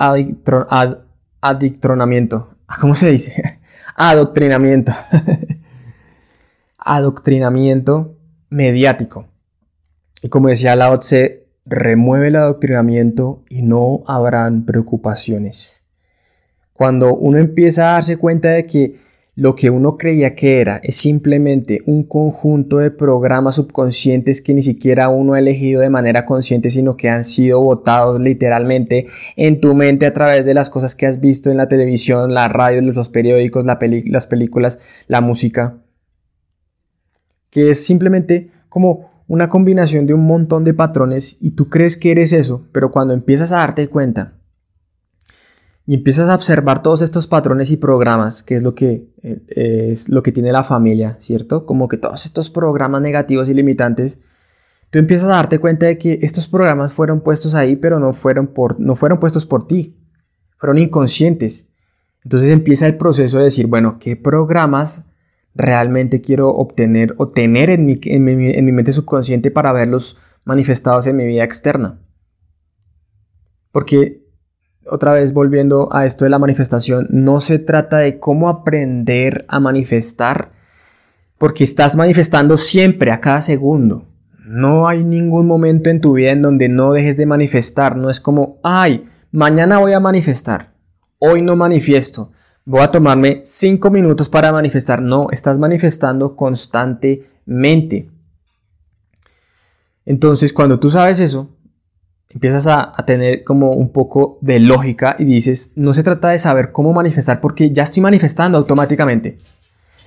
adictronamiento. 1.40 2.54
¿Cómo 2.80 2.94
se 2.94 3.10
dice? 3.10 3.60
Adoctrinamiento. 3.96 4.92
Adoctrinamiento 6.78 8.16
mediático. 8.48 9.26
Y 10.22 10.28
como 10.28 10.48
decía 10.48 10.76
Lao 10.76 11.00
Tse, 11.00 11.48
remueve 11.64 12.28
el 12.28 12.36
adoctrinamiento 12.36 13.42
y 13.48 13.62
no 13.62 14.04
habrán 14.06 14.64
preocupaciones. 14.64 15.84
Cuando 16.72 17.14
uno 17.14 17.38
empieza 17.38 17.90
a 17.90 17.92
darse 17.94 18.16
cuenta 18.16 18.50
de 18.50 18.66
que 18.66 19.00
lo 19.42 19.56
que 19.56 19.70
uno 19.70 19.96
creía 19.96 20.36
que 20.36 20.60
era 20.60 20.76
es 20.84 20.94
simplemente 20.94 21.82
un 21.86 22.04
conjunto 22.04 22.78
de 22.78 22.92
programas 22.92 23.56
subconscientes 23.56 24.40
que 24.40 24.54
ni 24.54 24.62
siquiera 24.62 25.08
uno 25.08 25.34
ha 25.34 25.40
elegido 25.40 25.80
de 25.80 25.90
manera 25.90 26.24
consciente, 26.24 26.70
sino 26.70 26.96
que 26.96 27.08
han 27.08 27.24
sido 27.24 27.60
votados 27.60 28.20
literalmente 28.20 29.08
en 29.34 29.60
tu 29.60 29.74
mente 29.74 30.06
a 30.06 30.14
través 30.14 30.44
de 30.44 30.54
las 30.54 30.70
cosas 30.70 30.94
que 30.94 31.06
has 31.06 31.18
visto 31.18 31.50
en 31.50 31.56
la 31.56 31.68
televisión, 31.68 32.34
la 32.34 32.46
radio, 32.46 32.80
los 32.82 33.08
periódicos, 33.08 33.64
las 33.64 34.26
películas, 34.28 34.78
la 35.08 35.20
música. 35.20 35.78
Que 37.50 37.70
es 37.70 37.84
simplemente 37.84 38.48
como 38.68 39.10
una 39.26 39.48
combinación 39.48 40.06
de 40.06 40.14
un 40.14 40.24
montón 40.24 40.62
de 40.62 40.72
patrones 40.72 41.38
y 41.40 41.50
tú 41.50 41.68
crees 41.68 41.96
que 41.96 42.12
eres 42.12 42.32
eso, 42.32 42.68
pero 42.70 42.92
cuando 42.92 43.12
empiezas 43.12 43.50
a 43.50 43.56
darte 43.56 43.88
cuenta 43.88 44.34
y 45.86 45.94
empiezas 45.94 46.28
a 46.28 46.34
observar 46.34 46.82
todos 46.82 47.02
estos 47.02 47.26
patrones 47.26 47.70
y 47.72 47.76
programas, 47.76 48.42
que 48.42 48.54
es 48.54 48.62
lo 48.62 48.74
que, 48.74 49.08
eh, 49.22 49.88
es 49.90 50.08
lo 50.08 50.22
que 50.22 50.30
tiene 50.30 50.52
la 50.52 50.62
familia, 50.62 51.16
¿cierto? 51.20 51.66
Como 51.66 51.88
que 51.88 51.96
todos 51.96 52.24
estos 52.24 52.50
programas 52.50 53.02
negativos 53.02 53.48
y 53.48 53.54
limitantes, 53.54 54.20
tú 54.90 55.00
empiezas 55.00 55.28
a 55.30 55.36
darte 55.36 55.58
cuenta 55.58 55.86
de 55.86 55.98
que 55.98 56.20
estos 56.22 56.46
programas 56.46 56.92
fueron 56.92 57.20
puestos 57.20 57.54
ahí, 57.54 57.74
pero 57.74 57.98
no 57.98 58.12
fueron, 58.12 58.46
por, 58.46 58.78
no 58.78 58.94
fueron 58.94 59.18
puestos 59.18 59.44
por 59.44 59.66
ti, 59.66 59.96
fueron 60.56 60.78
inconscientes. 60.78 61.70
Entonces 62.22 62.52
empieza 62.52 62.86
el 62.86 62.96
proceso 62.96 63.38
de 63.38 63.44
decir, 63.44 63.66
bueno, 63.66 63.98
¿qué 63.98 64.14
programas 64.14 65.06
realmente 65.54 66.20
quiero 66.20 66.50
obtener 66.50 67.14
o 67.18 67.26
tener 67.26 67.70
en 67.70 67.86
mi, 67.86 67.98
en 68.04 68.24
mi, 68.24 68.50
en 68.50 68.64
mi 68.64 68.72
mente 68.72 68.92
subconsciente 68.92 69.50
para 69.50 69.72
verlos 69.72 70.18
manifestados 70.44 71.08
en 71.08 71.16
mi 71.16 71.24
vida 71.24 71.42
externa? 71.42 71.98
Porque 73.72 74.21
otra 74.86 75.12
vez 75.12 75.32
volviendo 75.32 75.88
a 75.92 76.06
esto 76.06 76.24
de 76.24 76.30
la 76.30 76.38
manifestación, 76.38 77.06
no 77.10 77.40
se 77.40 77.58
trata 77.58 77.98
de 77.98 78.18
cómo 78.18 78.48
aprender 78.48 79.44
a 79.48 79.60
manifestar, 79.60 80.52
porque 81.38 81.64
estás 81.64 81.96
manifestando 81.96 82.56
siempre, 82.56 83.10
a 83.10 83.20
cada 83.20 83.42
segundo. 83.42 84.06
No 84.44 84.88
hay 84.88 85.04
ningún 85.04 85.46
momento 85.46 85.88
en 85.88 86.00
tu 86.00 86.14
vida 86.14 86.30
en 86.30 86.42
donde 86.42 86.68
no 86.68 86.92
dejes 86.92 87.16
de 87.16 87.26
manifestar. 87.26 87.96
No 87.96 88.10
es 88.10 88.20
como, 88.20 88.58
ay, 88.62 89.06
mañana 89.30 89.78
voy 89.78 89.92
a 89.92 90.00
manifestar. 90.00 90.72
Hoy 91.18 91.42
no 91.42 91.56
manifiesto. 91.56 92.32
Voy 92.64 92.80
a 92.80 92.90
tomarme 92.90 93.40
cinco 93.44 93.90
minutos 93.90 94.28
para 94.28 94.52
manifestar. 94.52 95.00
No, 95.00 95.28
estás 95.30 95.58
manifestando 95.58 96.36
constantemente. 96.36 98.10
Entonces, 100.04 100.52
cuando 100.52 100.78
tú 100.78 100.90
sabes 100.90 101.18
eso, 101.20 101.50
empiezas 102.32 102.66
a, 102.66 102.94
tener 103.06 103.44
como 103.44 103.72
un 103.72 103.90
poco 103.90 104.38
de 104.40 104.60
lógica 104.60 105.16
y 105.18 105.24
dices, 105.24 105.72
no 105.76 105.92
se 105.92 106.02
trata 106.02 106.30
de 106.30 106.38
saber 106.38 106.72
cómo 106.72 106.92
manifestar 106.92 107.40
porque 107.40 107.72
ya 107.72 107.82
estoy 107.82 108.02
manifestando 108.02 108.58
automáticamente. 108.58 109.36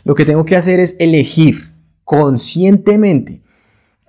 Lo 0.04 0.16
que 0.16 0.26
tengo 0.26 0.46
que 0.46 0.56
hacer 0.56 0.80
es 0.80 0.96
elegir 1.00 1.72
conscientemente 2.04 3.42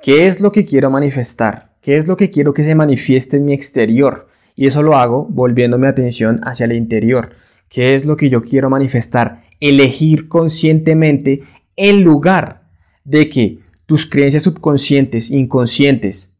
qué 0.02 0.26
es 0.26 0.40
lo 0.40 0.52
que 0.52 0.64
quiero 0.64 0.90
manifestar, 0.90 1.74
qué 1.80 1.96
es 1.96 2.06
lo 2.06 2.16
que 2.16 2.30
quiero 2.30 2.54
que 2.54 2.64
se 2.64 2.74
manifieste 2.74 3.36
en 3.36 3.44
mi 3.44 3.52
exterior. 3.52 4.28
Y 4.54 4.66
eso 4.66 4.82
lo 4.82 4.96
hago 4.96 5.26
volviendo 5.28 5.78
mi 5.78 5.86
atención 5.86 6.40
hacia 6.42 6.64
el 6.64 6.72
interior. 6.72 7.30
¿Qué 7.68 7.94
es 7.94 8.06
lo 8.06 8.16
que 8.16 8.30
yo 8.30 8.42
quiero 8.42 8.70
manifestar? 8.70 9.42
Elegir 9.60 10.28
conscientemente 10.28 11.42
en 11.76 12.02
lugar 12.02 12.62
de 13.04 13.28
que 13.28 13.58
tus 13.84 14.06
creencias 14.06 14.44
subconscientes, 14.44 15.30
inconscientes, 15.30 16.35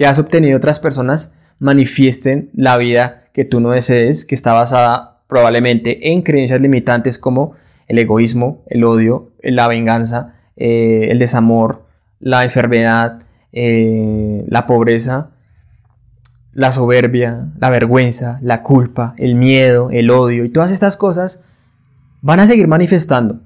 que 0.00 0.06
has 0.06 0.18
obtenido 0.18 0.56
otras 0.56 0.80
personas 0.80 1.34
manifiesten 1.58 2.48
la 2.54 2.78
vida 2.78 3.24
que 3.34 3.44
tú 3.44 3.60
no 3.60 3.72
desees, 3.72 4.24
que 4.24 4.34
está 4.34 4.54
basada 4.54 5.18
probablemente 5.26 6.10
en 6.10 6.22
creencias 6.22 6.58
limitantes 6.58 7.18
como 7.18 7.52
el 7.86 7.98
egoísmo, 7.98 8.64
el 8.68 8.84
odio, 8.84 9.28
la 9.42 9.68
venganza, 9.68 10.36
eh, 10.56 11.08
el 11.10 11.18
desamor, 11.18 11.84
la 12.18 12.44
enfermedad, 12.44 13.24
eh, 13.52 14.42
la 14.48 14.66
pobreza, 14.66 15.32
la 16.54 16.72
soberbia, 16.72 17.50
la 17.58 17.68
vergüenza, 17.68 18.38
la 18.40 18.62
culpa, 18.62 19.14
el 19.18 19.34
miedo, 19.34 19.90
el 19.90 20.10
odio 20.10 20.46
y 20.46 20.48
todas 20.48 20.70
estas 20.70 20.96
cosas 20.96 21.44
van 22.22 22.40
a 22.40 22.46
seguir 22.46 22.68
manifestando. 22.68 23.42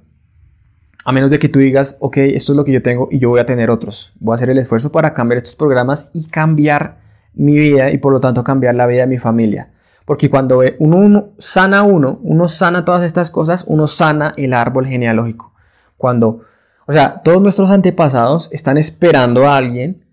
A 1.04 1.12
menos 1.12 1.30
de 1.30 1.38
que 1.38 1.48
tú 1.48 1.58
digas, 1.58 1.98
ok, 2.00 2.16
esto 2.18 2.52
es 2.52 2.56
lo 2.56 2.64
que 2.64 2.72
yo 2.72 2.82
tengo 2.82 3.08
y 3.10 3.18
yo 3.18 3.28
voy 3.28 3.40
a 3.40 3.46
tener 3.46 3.70
otros. 3.70 4.12
Voy 4.20 4.32
a 4.32 4.36
hacer 4.36 4.50
el 4.50 4.58
esfuerzo 4.58 4.90
para 4.90 5.12
cambiar 5.12 5.38
estos 5.38 5.54
programas 5.54 6.10
y 6.14 6.26
cambiar 6.28 6.98
mi 7.34 7.54
vida 7.54 7.90
y 7.90 7.98
por 7.98 8.12
lo 8.12 8.20
tanto 8.20 8.42
cambiar 8.42 8.74
la 8.74 8.86
vida 8.86 9.02
de 9.02 9.08
mi 9.08 9.18
familia. 9.18 9.70
Porque 10.06 10.30
cuando 10.30 10.62
uno, 10.78 10.96
uno 10.98 11.28
sana 11.38 11.82
uno, 11.82 12.20
uno 12.22 12.48
sana 12.48 12.84
todas 12.84 13.02
estas 13.02 13.30
cosas, 13.30 13.64
uno 13.66 13.86
sana 13.86 14.34
el 14.36 14.54
árbol 14.54 14.86
genealógico. 14.86 15.52
Cuando, 15.96 16.42
o 16.86 16.92
sea, 16.92 17.22
todos 17.22 17.42
nuestros 17.42 17.70
antepasados 17.70 18.50
están 18.52 18.78
esperando 18.78 19.46
a 19.46 19.56
alguien 19.56 20.04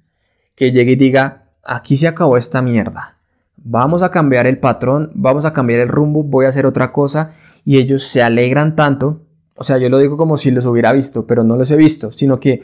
que 0.55 0.71
llegue 0.71 0.93
y 0.93 0.95
diga, 0.95 1.45
aquí 1.63 1.95
se 1.95 2.07
acabó 2.07 2.37
esta 2.37 2.61
mierda. 2.61 3.17
Vamos 3.55 4.01
a 4.01 4.11
cambiar 4.11 4.47
el 4.47 4.59
patrón, 4.59 5.11
vamos 5.13 5.45
a 5.45 5.53
cambiar 5.53 5.81
el 5.81 5.87
rumbo, 5.87 6.23
voy 6.23 6.45
a 6.45 6.49
hacer 6.49 6.65
otra 6.65 6.91
cosa. 6.91 7.31
Y 7.63 7.77
ellos 7.77 8.03
se 8.03 8.23
alegran 8.23 8.75
tanto 8.75 9.21
o 9.55 9.63
sea, 9.63 9.77
yo 9.77 9.89
lo 9.89 9.99
digo 9.99 10.17
como 10.17 10.37
si 10.37 10.51
los 10.51 10.65
hubiera 10.65 10.93
visto, 10.93 11.27
pero 11.27 11.43
no 11.43 11.55
los 11.55 11.69
he 11.71 11.75
visto, 11.75 12.11
sino 12.11 12.39
que 12.39 12.63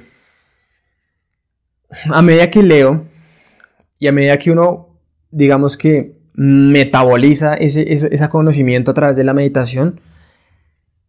a 2.11 2.21
medida 2.21 2.49
que 2.49 2.63
leo 2.63 3.05
y 3.99 4.07
a 4.07 4.11
medida 4.11 4.37
que 4.37 4.51
uno, 4.51 4.99
digamos 5.31 5.77
que 5.77 6.17
metaboliza 6.33 7.55
ese, 7.55 7.91
ese, 7.91 8.29
conocimiento 8.29 8.91
a 8.91 8.93
través 8.93 9.17
de 9.17 9.23
la 9.23 9.33
meditación, 9.33 10.01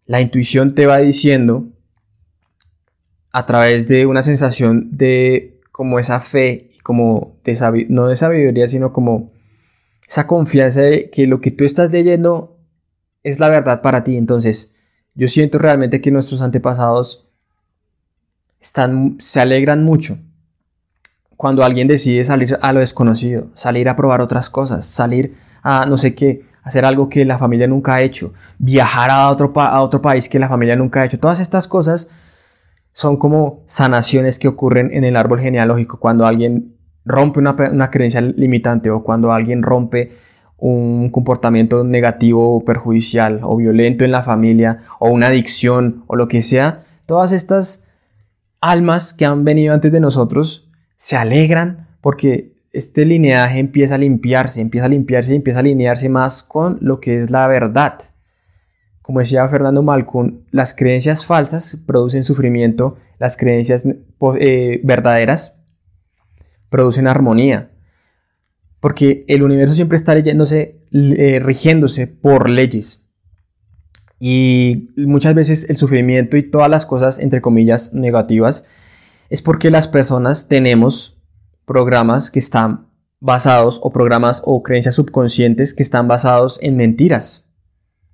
la 0.06 0.20
intuición 0.22 0.74
te 0.74 0.86
va 0.86 0.98
diciendo 0.98 1.68
a 3.30 3.44
través 3.44 3.88
de 3.88 4.06
una 4.06 4.22
sensación 4.22 4.88
de 4.96 5.60
como 5.70 5.98
esa 5.98 6.20
fe, 6.20 6.70
como 6.82 7.36
de 7.44 7.86
no 7.90 8.08
de 8.08 8.16
sabiduría, 8.16 8.68
sino 8.68 8.92
como 8.92 9.32
esa 10.08 10.26
confianza 10.26 10.80
de 10.80 11.10
que 11.10 11.26
lo 11.26 11.42
que 11.42 11.50
tú 11.50 11.64
estás 11.64 11.92
leyendo 11.92 12.58
es 13.22 13.38
la 13.38 13.50
verdad 13.50 13.82
para 13.82 14.04
ti. 14.04 14.16
Entonces, 14.16 14.74
yo 15.18 15.26
siento 15.26 15.58
realmente 15.58 16.00
que 16.00 16.12
nuestros 16.12 16.40
antepasados 16.42 17.26
están, 18.60 19.16
se 19.18 19.40
alegran 19.40 19.82
mucho 19.82 20.16
cuando 21.36 21.64
alguien 21.64 21.88
decide 21.88 22.22
salir 22.22 22.56
a 22.62 22.72
lo 22.72 22.78
desconocido, 22.78 23.48
salir 23.54 23.88
a 23.88 23.96
probar 23.96 24.20
otras 24.20 24.48
cosas, 24.48 24.86
salir 24.86 25.36
a 25.62 25.86
no 25.86 25.98
sé 25.98 26.14
qué, 26.14 26.44
hacer 26.62 26.84
algo 26.84 27.08
que 27.08 27.24
la 27.24 27.36
familia 27.36 27.66
nunca 27.66 27.94
ha 27.94 28.00
hecho, 28.00 28.32
viajar 28.58 29.10
a 29.10 29.28
otro, 29.28 29.52
a 29.56 29.82
otro 29.82 30.00
país 30.00 30.28
que 30.28 30.38
la 30.38 30.48
familia 30.48 30.76
nunca 30.76 31.00
ha 31.00 31.06
hecho. 31.06 31.18
Todas 31.18 31.40
estas 31.40 31.66
cosas 31.66 32.12
son 32.92 33.16
como 33.16 33.64
sanaciones 33.66 34.38
que 34.38 34.46
ocurren 34.46 34.92
en 34.92 35.02
el 35.02 35.16
árbol 35.16 35.40
genealógico 35.40 35.98
cuando 35.98 36.26
alguien 36.26 36.76
rompe 37.04 37.40
una, 37.40 37.56
una 37.72 37.90
creencia 37.90 38.20
limitante 38.20 38.88
o 38.90 39.02
cuando 39.02 39.32
alguien 39.32 39.64
rompe 39.64 40.12
un 40.58 41.08
comportamiento 41.10 41.84
negativo 41.84 42.64
perjudicial 42.64 43.40
o 43.42 43.56
violento 43.56 44.04
en 44.04 44.12
la 44.12 44.22
familia 44.22 44.80
o 44.98 45.08
una 45.08 45.28
adicción 45.28 46.04
o 46.08 46.16
lo 46.16 46.28
que 46.28 46.42
sea, 46.42 46.82
todas 47.06 47.32
estas 47.32 47.86
almas 48.60 49.14
que 49.14 49.24
han 49.24 49.44
venido 49.44 49.72
antes 49.72 49.92
de 49.92 50.00
nosotros 50.00 50.68
se 50.96 51.16
alegran 51.16 51.88
porque 52.00 52.52
este 52.72 53.06
lineaje 53.06 53.60
empieza 53.60 53.94
a 53.94 53.98
limpiarse, 53.98 54.60
empieza 54.60 54.86
a 54.86 54.90
limpiarse 54.90 55.32
y 55.32 55.36
empieza 55.36 55.60
a 55.60 55.60
alinearse 55.60 56.08
más 56.08 56.42
con 56.42 56.78
lo 56.80 57.00
que 57.00 57.22
es 57.22 57.30
la 57.30 57.46
verdad. 57.46 57.98
Como 59.00 59.20
decía 59.20 59.48
Fernando 59.48 59.82
Malcolm, 59.82 60.40
las 60.50 60.74
creencias 60.74 61.24
falsas 61.24 61.82
producen 61.86 62.24
sufrimiento, 62.24 62.96
las 63.18 63.36
creencias 63.36 63.86
eh, 64.38 64.80
verdaderas 64.84 65.60
producen 66.68 67.06
armonía. 67.06 67.70
Porque 68.80 69.24
el 69.28 69.42
universo 69.42 69.74
siempre 69.74 69.96
está 69.96 70.14
leyéndose, 70.14 70.82
eh, 70.92 71.40
rigiéndose 71.42 72.06
por 72.06 72.48
leyes. 72.48 73.12
Y 74.20 74.90
muchas 74.96 75.34
veces 75.34 75.68
el 75.70 75.76
sufrimiento 75.76 76.36
y 76.36 76.42
todas 76.42 76.68
las 76.68 76.86
cosas, 76.86 77.18
entre 77.18 77.40
comillas, 77.40 77.94
negativas, 77.94 78.66
es 79.30 79.42
porque 79.42 79.70
las 79.70 79.88
personas 79.88 80.48
tenemos 80.48 81.18
programas 81.64 82.30
que 82.30 82.38
están 82.38 82.88
basados, 83.20 83.80
o 83.82 83.90
programas 83.90 84.42
o 84.44 84.62
creencias 84.62 84.94
subconscientes 84.94 85.74
que 85.74 85.82
están 85.82 86.08
basados 86.08 86.58
en 86.62 86.76
mentiras. 86.76 87.50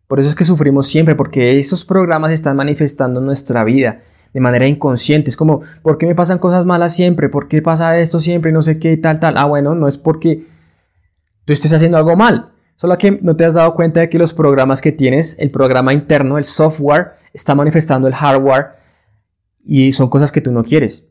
Por 0.09 0.21
eso 0.21 0.29
es 0.29 0.35
que 0.35 0.45
sufrimos 0.45 0.87
siempre, 0.87 1.15
porque 1.15 1.59
esos 1.59 1.85
programas 1.85 2.33
están 2.33 2.57
manifestando 2.57 3.21
nuestra 3.21 3.65
vida 3.65 4.01
de 4.33 4.41
manera 4.41 4.67
inconsciente. 4.67 5.31
Es 5.31 5.37
como, 5.37 5.63
¿por 5.83 5.97
qué 5.97 6.07
me 6.07 6.15
pasan 6.15 6.39
cosas 6.39 6.67
malas 6.67 6.95
siempre? 6.95 7.29
¿Por 7.29 7.49
qué 7.49 7.63
pasa 7.63 7.99
esto 7.99 8.21
siempre? 8.21 8.53
No 8.53 8.63
sé 8.63 8.79
qué 8.79 8.93
y 8.93 8.97
tal, 8.97 9.21
tal. 9.21 9.35
Ah, 9.39 9.45
bueno, 9.45 9.75
no 9.75 9.89
es 9.89 9.97
porque 9.97 10.47
tú 11.45 11.53
estés 11.53 11.73
haciendo 11.73 11.99
algo 11.99 12.17
mal. 12.17 12.53
Solo 12.77 12.99
que 12.99 13.13
no 13.23 13.37
te 13.37 13.45
has 13.45 13.55
dado 13.55 13.75
cuenta 13.75 14.01
de 14.01 14.09
que 14.09 14.19
los 14.19 14.35
programas 14.35 14.81
que 14.81 14.93
tienes, 14.93 15.39
el 15.39 15.51
programa 15.51 15.93
interno, 15.93 16.39
el 16.39 16.45
software, 16.45 17.13
está 17.33 17.55
manifestando 17.55 18.09
el 18.09 18.15
hardware 18.15 18.73
y 19.63 19.93
son 19.93 20.09
cosas 20.09 20.33
que 20.33 20.41
tú 20.41 20.53
no 20.53 20.65
quieres. 20.65 21.11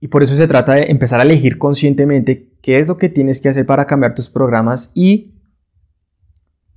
Y 0.00 0.08
por 0.08 0.22
eso 0.22 0.36
se 0.36 0.46
trata 0.46 0.74
de 0.74 0.84
empezar 0.84 1.20
a 1.20 1.24
elegir 1.24 1.58
conscientemente 1.58 2.52
qué 2.62 2.78
es 2.78 2.88
lo 2.88 2.96
que 2.96 3.08
tienes 3.08 3.40
que 3.40 3.48
hacer 3.48 3.66
para 3.66 3.86
cambiar 3.86 4.14
tus 4.14 4.30
programas 4.30 4.92
y 4.94 5.34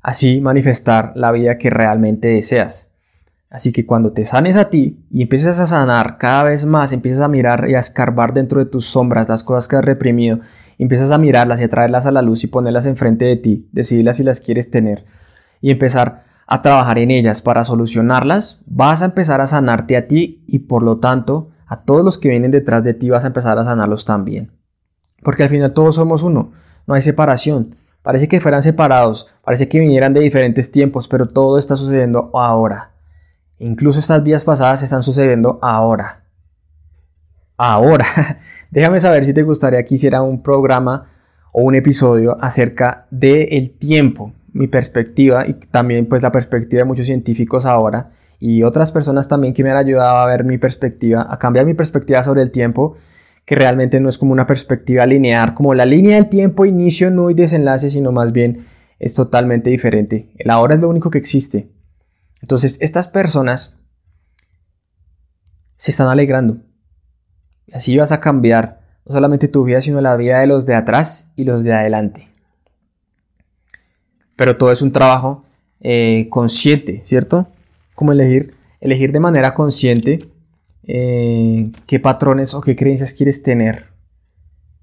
así 0.02 0.42
manifestar 0.42 1.12
la 1.16 1.32
vida 1.32 1.58
que 1.58 1.70
realmente 1.70 2.30
deseas. 2.30 2.94
Así 3.50 3.72
que 3.72 3.86
cuando 3.86 4.14
te 4.14 4.26
sanes 4.26 4.56
a 4.56 4.70
ti 4.70 5.04
y 5.10 5.24
empieces 5.24 5.60
a 5.60 5.66
sanar 5.66 6.18
cada 6.18 6.44
vez 6.44 6.66
más, 6.66 6.92
empiezas 6.92 7.22
a 7.22 7.28
mirar 7.28 7.68
y 7.68 7.76
a 7.76 7.80
escarbar 7.80 8.34
dentro 8.34 8.60
de 8.60 8.68
tus 8.68 8.86
sombras 8.86 9.28
las 9.28 9.44
cosas 9.44 9.68
que 9.68 9.76
has 9.76 9.86
reprimido, 9.86 10.40
empiezas 10.84 11.12
a 11.12 11.18
mirarlas 11.18 11.60
y 11.60 11.64
a 11.64 11.70
traerlas 11.70 12.06
a 12.06 12.12
la 12.12 12.22
luz 12.22 12.44
y 12.44 12.48
ponerlas 12.48 12.86
enfrente 12.86 13.26
de 13.26 13.36
ti, 13.36 13.70
decidirlas 13.72 14.18
si 14.18 14.24
las 14.24 14.42
quieres 14.42 14.72
tener 14.72 15.06
y 15.62 15.72
empezar 15.72 16.24
a 16.48 16.62
trabajar 16.62 16.98
en 16.98 17.12
ellas 17.12 17.42
para 17.42 17.64
solucionarlas, 17.64 18.64
vas 18.66 19.02
a 19.02 19.06
empezar 19.06 19.42
a 19.42 19.48
sanarte 19.48 19.98
a 19.98 20.08
ti 20.08 20.44
y 20.48 20.60
por 20.60 20.82
lo 20.82 20.98
tanto 20.98 21.52
a 21.68 21.82
todos 21.84 22.04
los 22.04 22.18
que 22.18 22.30
vienen 22.30 22.50
detrás 22.50 22.84
de 22.84 22.96
ti 22.96 23.10
vas 23.10 23.24
a 23.24 23.28
empezar 23.28 23.60
a 23.60 23.66
sanarlos 23.66 24.06
también. 24.06 24.52
Porque 25.22 25.44
al 25.44 25.50
final 25.50 25.74
todos 25.74 25.96
somos 25.96 26.24
uno, 26.24 26.52
no 26.88 26.94
hay 26.96 27.02
separación. 27.02 27.76
Parece 28.02 28.28
que 28.28 28.42
fueran 28.42 28.64
separados, 28.64 29.28
parece 29.44 29.70
que 29.70 29.80
vinieran 29.80 30.14
de 30.14 30.22
diferentes 30.22 30.72
tiempos, 30.72 31.08
pero 31.08 31.28
todo 31.28 31.60
está 31.60 31.76
sucediendo 31.76 32.32
ahora. 32.34 32.94
Incluso 33.60 34.00
estas 34.00 34.24
vías 34.24 34.46
pasadas 34.46 34.82
están 34.82 35.04
sucediendo 35.04 35.60
ahora. 35.62 36.24
Ahora. 37.58 38.06
Déjame 38.72 39.00
saber 39.00 39.26
si 39.26 39.34
te 39.34 39.44
gustaría 39.44 39.84
que 39.84 39.96
hiciera 39.96 40.22
un 40.22 40.42
programa 40.44 41.10
o 41.52 41.64
un 41.64 41.76
episodio 41.76 42.38
acerca 42.40 43.08
del 43.10 43.72
tiempo, 43.72 44.34
mi 44.54 44.68
perspectiva 44.68 45.48
y 45.48 45.54
también 45.54 46.08
pues 46.08 46.22
la 46.22 46.32
perspectiva 46.32 46.82
de 46.82 46.86
muchos 46.86 47.08
científicos 47.08 47.66
ahora 47.66 48.12
y 48.40 48.64
otras 48.64 48.92
personas 48.92 49.28
también 49.28 49.54
que 49.54 49.64
me 49.64 49.72
han 49.72 49.78
ayudado 49.78 50.18
a 50.18 50.26
ver 50.26 50.44
mi 50.44 50.58
perspectiva, 50.58 51.28
a 51.30 51.38
cambiar 51.38 51.66
mi 51.66 51.74
perspectiva 51.74 52.24
sobre 52.24 52.42
el 52.42 52.52
tiempo, 52.52 52.96
que 53.46 53.56
realmente 53.56 54.00
no 54.00 54.10
es 54.10 54.18
como 54.18 54.32
una 54.32 54.48
perspectiva 54.48 55.06
lineal, 55.06 55.54
como 55.54 55.74
la 55.74 55.86
línea 55.86 56.16
del 56.16 56.30
tiempo, 56.30 56.66
inicio, 56.66 57.12
no 57.12 57.30
y 57.30 57.34
desenlace, 57.34 57.90
sino 57.90 58.12
más 58.12 58.32
bien 58.32 58.66
es 59.00 59.14
totalmente 59.14 59.70
diferente. 59.70 60.30
El 60.38 60.52
ahora 60.52 60.76
es 60.76 60.82
lo 60.82 60.90
único 60.90 61.10
que 61.10 61.18
existe. 61.18 61.72
Entonces, 62.42 62.78
estas 62.82 63.08
personas 63.08 63.78
se 65.76 65.92
están 65.92 66.08
alegrando. 66.08 66.58
Así 67.74 67.98
vas 67.98 68.12
a 68.12 68.20
cambiar 68.20 68.80
no 69.06 69.14
solamente 69.14 69.48
tu 69.48 69.64
vida, 69.64 69.82
sino 69.82 70.02
la 70.02 70.16
vida 70.16 70.40
de 70.40 70.48
los 70.48 70.66
de 70.66 70.76
atrás 70.76 71.32
y 71.36 71.44
los 71.44 71.64
de 71.64 71.74
adelante. 71.74 72.28
Pero 74.36 74.58
todo 74.58 74.72
es 74.72 74.82
un 74.82 74.92
trabajo 74.92 75.44
eh, 75.82 76.28
consciente, 76.30 77.02
¿cierto? 77.04 77.48
Como 77.96 78.12
elegir, 78.12 78.56
elegir 78.80 79.12
de 79.12 79.20
manera 79.20 79.54
consciente 79.54 80.20
eh, 80.84 81.72
qué 81.86 82.00
patrones 82.00 82.54
o 82.54 82.62
qué 82.62 82.76
creencias 82.76 83.14
quieres 83.14 83.44
tener 83.44 83.88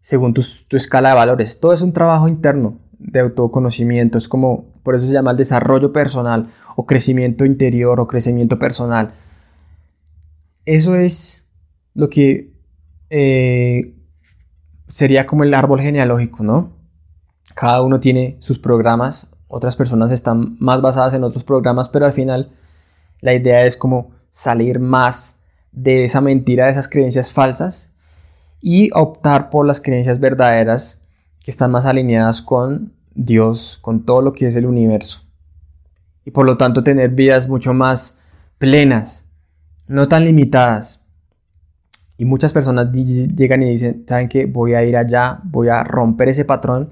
según 0.01 0.35
tu, 0.35 0.43
tu 0.69 0.77
escala 0.77 1.09
de 1.09 1.15
valores. 1.17 1.59
Todo 1.59 1.73
es 1.73 1.83
un 1.83 1.93
trabajo 1.93 2.29
interno 2.29 2.79
de 2.99 3.21
autoconocimiento, 3.21 4.19
es 4.19 4.29
como, 4.29 4.67
por 4.83 4.95
eso 4.95 5.07
se 5.07 5.13
llama 5.13 5.33
el 5.33 5.37
desarrollo 5.37 5.93
personal 5.93 6.49
o 6.77 6.87
crecimiento 6.87 7.45
interior 7.45 7.99
o 8.01 8.07
crecimiento 8.07 8.59
personal. 8.59 9.13
Eso 10.65 10.95
es 10.95 11.51
lo 11.95 12.09
que 12.09 12.56
eh, 13.11 13.95
sería 14.89 15.27
como 15.27 15.45
el 15.45 15.55
árbol 15.55 15.81
genealógico, 15.81 16.43
¿no? 16.43 16.73
Cada 17.55 17.83
uno 17.83 18.01
tiene 18.01 18.37
sus 18.41 18.59
programas, 18.59 19.31
otras 19.49 19.77
personas 19.77 20.11
están 20.11 20.57
más 20.59 20.81
basadas 20.81 21.15
en 21.15 21.25
otros 21.25 21.45
programas, 21.45 21.89
pero 21.89 22.07
al 22.07 22.13
final 22.13 22.53
la 23.21 23.35
idea 23.35 23.65
es 23.65 23.77
como 23.77 24.11
salir 24.31 24.79
más 24.81 25.43
de 25.73 26.05
esa 26.05 26.21
mentira, 26.21 26.67
de 26.67 26.73
esas 26.73 26.89
creencias 26.89 27.33
falsas 27.33 27.95
y 28.61 28.91
optar 28.93 29.51
por 29.51 29.67
las 29.67 29.81
creencias 29.81 30.21
verdaderas 30.21 31.03
que 31.45 31.51
están 31.51 31.71
más 31.71 31.87
alineadas 31.87 32.43
con 32.43 32.93
Dios, 33.15 33.79
con 33.81 34.05
todo 34.05 34.21
lo 34.21 34.33
que 34.33 34.47
es 34.47 34.57
el 34.57 34.67
universo. 34.67 35.23
Y 36.25 36.33
por 36.33 36.45
lo 36.45 36.57
tanto 36.57 36.83
tener 36.83 37.11
vidas 37.11 37.49
mucho 37.49 37.73
más 37.73 38.21
plenas, 38.59 39.27
no 39.87 40.09
tan 40.09 40.25
limitadas. 40.25 41.06
Y 42.19 42.25
muchas 42.25 42.53
personas 42.53 42.91
llegan 42.93 43.63
y 43.63 43.71
dicen, 43.71 44.05
¿saben 44.07 44.29
qué? 44.29 44.47
Voy 44.47 44.75
a 44.75 44.85
ir 44.85 44.97
allá, 44.97 45.41
voy 45.45 45.69
a 45.69 45.85
romper 45.85 46.31
ese 46.31 46.45
patrón 46.45 46.91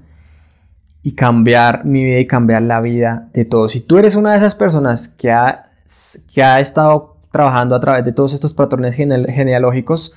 y 1.01 1.13
cambiar 1.13 1.85
mi 1.85 2.03
vida 2.03 2.19
y 2.19 2.27
cambiar 2.27 2.63
la 2.63 2.81
vida 2.81 3.29
de 3.33 3.45
todos. 3.45 3.71
Si 3.71 3.81
tú 3.81 3.97
eres 3.97 4.15
una 4.15 4.31
de 4.31 4.37
esas 4.37 4.55
personas 4.55 5.07
que 5.07 5.31
ha, 5.31 5.69
que 6.33 6.43
ha 6.43 6.59
estado 6.59 7.17
trabajando 7.31 7.75
a 7.75 7.79
través 7.79 8.05
de 8.05 8.11
todos 8.11 8.33
estos 8.33 8.53
patrones 8.53 8.95
genealógicos 8.95 10.15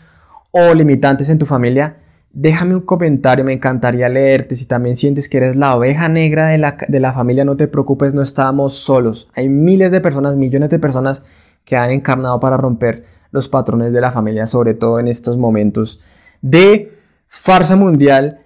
o 0.50 0.72
limitantes 0.74 1.30
en 1.30 1.38
tu 1.38 1.46
familia, 1.46 1.96
déjame 2.32 2.74
un 2.74 2.82
comentario, 2.82 3.44
me 3.44 3.52
encantaría 3.52 4.08
leerte. 4.08 4.56
Si 4.56 4.66
también 4.66 4.96
sientes 4.96 5.28
que 5.28 5.38
eres 5.38 5.56
la 5.56 5.74
oveja 5.74 6.08
negra 6.08 6.48
de 6.48 6.58
la, 6.58 6.76
de 6.86 7.00
la, 7.00 7.12
familia, 7.12 7.44
no 7.44 7.56
te 7.56 7.68
preocupes, 7.68 8.14
no 8.14 8.22
estamos 8.22 8.76
solos. 8.76 9.28
Hay 9.34 9.48
miles 9.48 9.90
de 9.90 10.00
personas, 10.00 10.36
millones 10.36 10.70
de 10.70 10.78
personas 10.78 11.22
que 11.64 11.76
han 11.76 11.90
encarnado 11.90 12.40
para 12.40 12.56
romper 12.56 13.04
los 13.30 13.48
patrones 13.48 13.92
de 13.92 14.00
la 14.00 14.12
familia, 14.12 14.46
sobre 14.46 14.74
todo 14.74 14.98
en 14.98 15.08
estos 15.08 15.38
momentos 15.38 16.00
de 16.40 16.92
farsa 17.26 17.76
mundial 17.76 18.40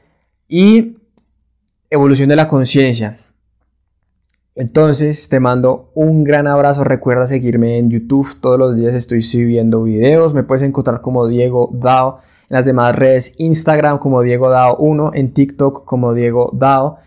y 0.49 0.97
evolución 1.91 2.29
de 2.29 2.37
la 2.37 2.49
conciencia. 2.49 3.19
Entonces 4.55 5.29
te 5.31 5.41
mando 5.41 5.91
un 5.95 6.25
gran 6.25 6.47
abrazo. 6.47 6.85
Recuerda 6.85 7.27
seguirme 7.27 7.79
en 7.79 7.91
YouTube. 7.91 8.39
Todos 8.41 8.59
los 8.59 8.77
días 8.77 8.95
estoy 8.95 9.23
subiendo 9.23 9.83
videos. 9.83 10.35
Me 10.35 10.43
puedes 10.43 10.63
encontrar 10.63 11.01
como 11.01 11.27
Diego 11.27 11.71
Dao 11.73 12.19
en 12.51 12.57
las 12.57 12.67
demás 12.67 12.95
redes. 12.95 13.37
Instagram 13.39 13.99
como 13.99 14.21
Diego 14.21 14.51
Dao 14.51 14.77
1. 14.77 15.13
En 15.15 15.33
TikTok 15.33 15.85
como 15.85 16.13
Diego 16.13 16.51
Dao. 16.53 16.99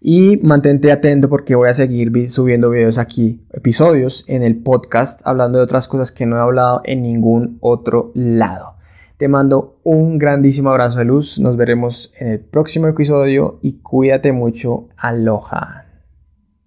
Y 0.00 0.38
mantente 0.42 0.92
atento 0.92 1.28
porque 1.28 1.56
voy 1.56 1.68
a 1.68 1.74
seguir 1.74 2.30
subiendo 2.30 2.70
videos 2.70 2.98
aquí, 2.98 3.42
episodios 3.52 4.24
en 4.28 4.42
el 4.42 4.56
podcast, 4.56 5.26
hablando 5.26 5.58
de 5.58 5.64
otras 5.64 5.88
cosas 5.88 6.12
que 6.12 6.26
no 6.26 6.36
he 6.36 6.40
hablado 6.40 6.82
en 6.84 7.02
ningún 7.02 7.58
otro 7.60 8.12
lado. 8.14 8.76
Te 9.16 9.26
mando 9.26 9.80
un 9.82 10.18
grandísimo 10.18 10.70
abrazo 10.70 11.00
de 11.00 11.04
luz. 11.04 11.40
Nos 11.40 11.56
veremos 11.56 12.12
en 12.20 12.28
el 12.28 12.40
próximo 12.40 12.86
episodio 12.86 13.58
y 13.62 13.80
cuídate 13.80 14.30
mucho. 14.30 14.86
Aloha. 14.96 15.87